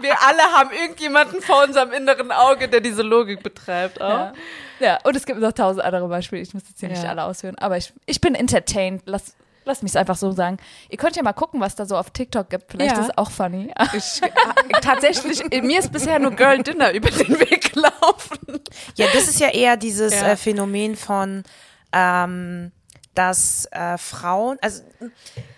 [0.00, 4.00] Wir alle haben irgendjemanden vor unserem inneren Auge, der diese Logik betreibt.
[4.00, 4.08] Auch.
[4.08, 4.32] Ja.
[4.80, 6.42] Ja, und es gibt noch tausend andere Beispiele.
[6.42, 7.10] Ich muss jetzt hier nicht Ja.
[7.10, 9.02] alle ausführen, aber ich, ich bin entertained.
[9.06, 10.58] Lass, lass mich es einfach so sagen.
[10.88, 12.70] Ihr könnt ja mal gucken, was da so auf TikTok gibt.
[12.72, 13.00] Vielleicht Ja.
[13.02, 13.72] ist es auch funny.
[13.94, 14.20] Ich,
[14.80, 18.38] tatsächlich, mir ist bisher nur Girl Dinner über den Weg gelaufen.
[18.96, 20.32] Ja, das ist ja eher dieses Ja.
[20.32, 21.42] äh, Phänomen von,
[21.92, 22.72] ähm,
[23.14, 24.82] dass äh, Frauen, also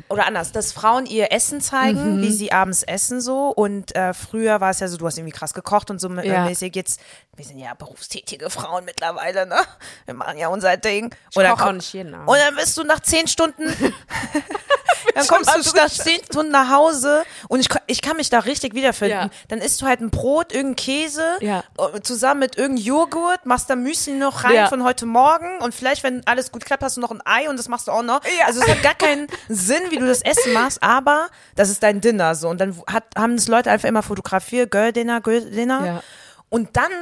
[0.09, 3.49] oder anders, dass Frauen ihr Essen zeigen, wie sie abends essen so.
[3.49, 6.27] Und äh, früher war es ja so, du hast irgendwie krass gekocht und so äh,
[6.29, 6.45] Ja.
[6.45, 6.75] mäßig.
[6.77, 7.01] Jetzt,
[7.35, 9.59] wir sind ja berufstätige Frauen mittlerweile, ne?
[10.05, 11.15] Wir machen ja unser Ding.
[11.31, 12.29] Ich dann koche auch nicht jeden Abend.
[12.29, 13.65] Und dann bist du nach zehn Stunden,
[15.14, 18.74] dann kommst du nach zehn Stunden nach Hause und ich, ich kann mich da richtig
[18.74, 19.16] wiederfinden.
[19.18, 19.30] Ja.
[19.49, 21.62] Dann isst du halt ein Brot, irgendein Käse, Ja.
[21.94, 24.68] äh, zusammen mit irgendeinem Joghurt, machst da Müsli noch rein Ja.
[24.68, 27.59] von heute Morgen und vielleicht, wenn alles gut klappt, hast du noch ein Ei und
[27.59, 28.20] das machst du auch noch.
[28.47, 32.01] Also es hat gar keinen Sinn, wie du das Essen machst, aber das ist dein
[32.01, 32.49] Dinner so.
[32.49, 36.03] Und dann hat, haben das Leute einfach immer fotografiert, Girl Dinner, Girl Dinner.
[36.49, 36.92] Und dann,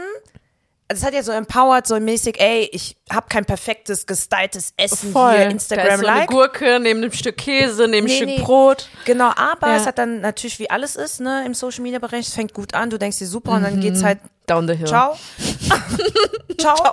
[0.89, 5.13] also es hat ja so empowered, so mäßig, ey, ich habe kein perfektes, gestyltes Essen
[5.13, 6.27] hier, da ist so eine.
[6.27, 8.45] Gurke neben einem Stück Käse, neben Nee, einem Stück nee.
[8.45, 8.89] Brot.
[9.05, 9.77] Genau, aber Ja.
[9.77, 12.75] es hat dann natürlich wie alles ist, ne, im Social Media Bereich, es fängt gut
[12.75, 14.87] an, du denkst dir super und dann geht's halt Down the hill.
[14.87, 15.17] ciao.
[16.61, 16.93] ciao.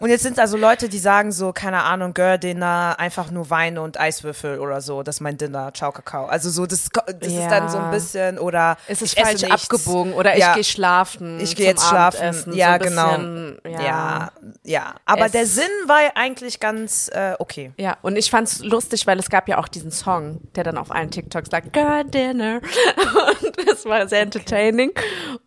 [0.00, 3.78] Und jetzt sind also Leute, die sagen so, keine Ahnung, Girl Dinner, einfach nur Wein
[3.78, 6.26] und Eiswürfel oder so, das ist mein Dinner, ciao Kakao.
[6.26, 6.88] Also so, das,
[7.20, 7.42] das Ja.
[7.42, 9.70] ist dann so ein bisschen, oder Es ist falsch nichts.
[9.70, 10.54] abgebogen oder ich Ja.
[10.54, 11.38] gehe schlafen.
[11.40, 12.52] Ich gehe jetzt schlafen.
[12.54, 13.10] Ja, so genau.
[13.10, 14.32] bisschen, Ja, ja.
[14.64, 14.94] ja.
[15.06, 17.72] Aber Es- der Sinn war eigentlich ganz äh, okay.
[17.76, 20.90] Ja, und ich fand's lustig, weil es gab ja auch diesen Song, der dann auf
[20.90, 22.60] allen TikToks sagt, Girl Dinner.
[23.44, 24.90] Und das war sehr entertaining.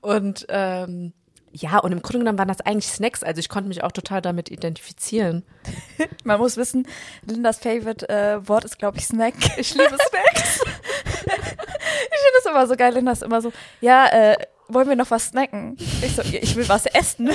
[0.01, 1.13] Und ähm,
[1.59, 4.21] ja, und im Grunde genommen waren das eigentlich Snacks, also ich konnte mich auch total
[4.21, 5.43] damit identifizieren.
[6.23, 6.87] Man muss wissen,
[7.25, 9.33] Lindas Favorite äh, Wort ist, glaube ich, Snack.
[9.57, 10.61] Ich liebe Snacks.
[11.05, 12.93] ich finde das immer so geil.
[12.93, 13.51] Linda ist immer so,
[13.81, 14.37] ja, äh,
[14.67, 15.77] wollen wir noch was snacken?
[16.01, 17.29] Ich so, ich will was essen.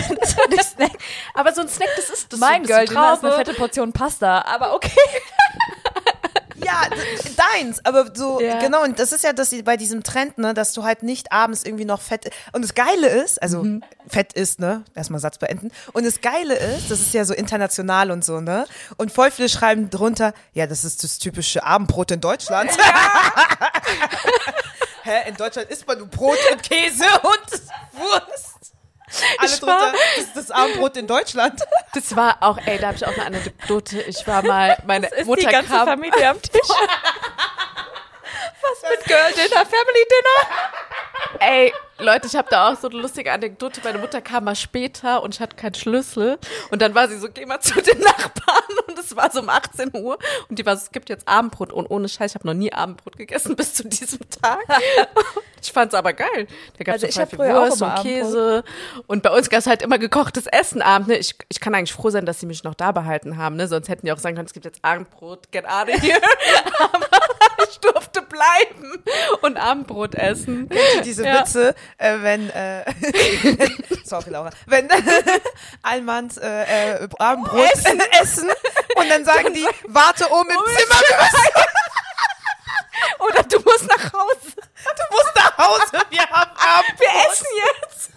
[1.34, 3.32] Aber so ein Snack, das ist das Mein so Girl, ist eine Traube.
[3.32, 4.90] fette Portion Pasta, aber okay.
[6.64, 6.82] Ja,
[7.54, 8.58] deins, aber so, Ja.
[8.60, 11.64] genau, und das ist ja das bei diesem Trend, ne, dass du halt nicht abends
[11.64, 13.82] irgendwie noch Fett, und das Geile ist, also Mhm.
[14.08, 18.10] Fett ist, ne, erstmal Satz beenden, und das Geile ist, das ist ja so international
[18.10, 22.20] und so, ne, und voll viele schreiben drunter, ja, das ist das typische Abendbrot in
[22.20, 22.70] Deutschland.
[25.04, 27.60] Hä, in Deutschland isst man nur Brot und Käse und
[28.00, 28.72] Wurst.
[29.38, 31.60] Alle drunter, das ist das Abendbrot in Deutschland.
[31.94, 34.00] Das war auch, ey, da habe ich auch eine Anekdote.
[34.00, 36.62] Ich war mal, meine Mutter die ganze kam, Familie am Tisch.
[38.62, 40.48] was mit Girl Dinner, Family Dinner?
[41.38, 43.80] Ey, Leute, ich habe da auch so eine lustige Anekdote.
[43.84, 46.38] Meine Mutter kam mal später und ich hatte keinen Schlüssel.
[46.70, 48.62] Und dann war sie so, geh mal zu den Nachbarn.
[48.88, 50.18] Und es war so um 18 Uhr.
[50.48, 51.72] Und die war so, es gibt jetzt Abendbrot.
[51.72, 54.60] Und ohne Scheiß, ich habe noch nie Abendbrot gegessen bis zu diesem Tag.
[55.62, 56.46] ich fand's aber geil.
[56.78, 58.64] Da gab's Also so ich voll hab viel früher auch Wurst immer und Käse.
[59.06, 61.08] Und bei uns gab's halt immer gekochtes Essen abend.
[61.08, 61.16] Ne?
[61.18, 63.56] Ich, ich kann eigentlich froh sein, dass sie mich noch da behalten haben.
[63.56, 63.68] Ne?
[63.68, 66.20] Sonst hätten die auch sagen können, es gibt jetzt Abendbrot, get out of here.
[66.78, 67.06] aber
[67.70, 69.02] ich durfte bleiben
[69.42, 70.68] und Abendbrot essen.
[71.04, 71.40] diese Ja.
[71.40, 72.84] Witze, äh, wenn, äh,
[74.04, 74.88] sorry Laura, wenn
[75.82, 78.00] Allmanns äh, äh, Abendbrot essen.
[78.22, 78.50] essen
[78.96, 81.00] und dann sagen die, warte oben im Zimmer,
[83.20, 84.52] Oder du musst nach Hause.
[84.56, 87.00] du musst nach Hause, wir haben Abendbrot.
[87.00, 88.10] Wir essen jetzt.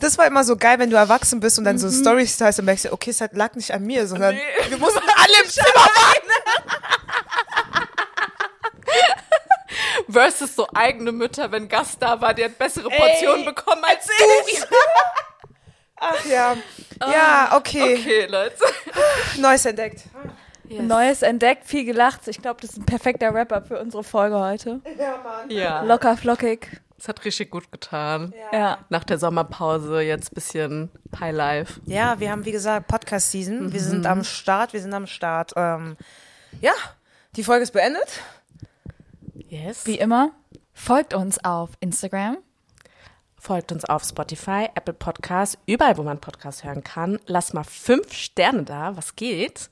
[0.00, 2.66] Das war immer so geil, wenn du erwachsen bist und dann so Storys teilst und
[2.66, 4.40] merkst, okay, es lag nicht an mir, sondern Nee.
[4.68, 6.30] wir mussten alle im Zimmer weinen.
[10.18, 14.08] Versus so eigene Mütter, wenn Gast da war, der hat bessere Portionen bekommen als
[14.50, 14.60] ich.
[15.96, 16.56] Ach ja,
[17.00, 18.56] ja, okay, Okay, Leute.
[19.38, 20.02] Neues entdeckt.
[20.68, 22.26] Neues entdeckt, viel gelacht.
[22.26, 24.80] Ich glaube, das ist ein perfekter Rapper für unsere Folge heute.
[25.50, 25.82] Ja.
[25.84, 26.80] Locker, flockig.
[26.96, 28.34] Das hat richtig gut getan.
[28.52, 28.78] Ja.
[28.88, 30.90] Nach der Sommerpause jetzt bisschen
[31.20, 31.80] Highlife.
[31.86, 33.72] Ja, wir haben, wie gesagt, Podcast-Season.
[33.72, 35.52] Wir sind am Start, wir sind am Start.
[35.54, 35.96] Ähm,
[36.60, 36.72] ja,
[37.36, 38.20] die Folge ist beendet.
[39.48, 39.86] Yes.
[39.86, 40.32] Wie immer,
[40.72, 42.38] folgt uns auf Instagram.
[43.40, 47.20] Folgt uns auf Spotify, Apple Podcasts, überall, wo man Podcasts hören kann.
[47.26, 49.70] Lasst mal fünf Sterne da, was geht.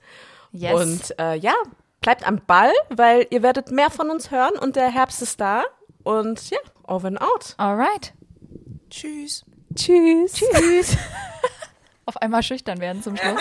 [0.52, 0.74] Yes.
[0.74, 1.54] Und äh, ja,
[2.00, 5.64] bleibt am Ball, weil ihr werdet mehr von uns hören und der Herbst ist da.
[6.04, 7.54] Und ja, over and out.
[7.56, 8.14] Alright.
[8.88, 9.44] Tschüss.
[9.74, 10.34] Tschüss.
[10.34, 10.96] Tschüss.
[12.06, 13.40] auf einmal schüchtern werden zum Schluss.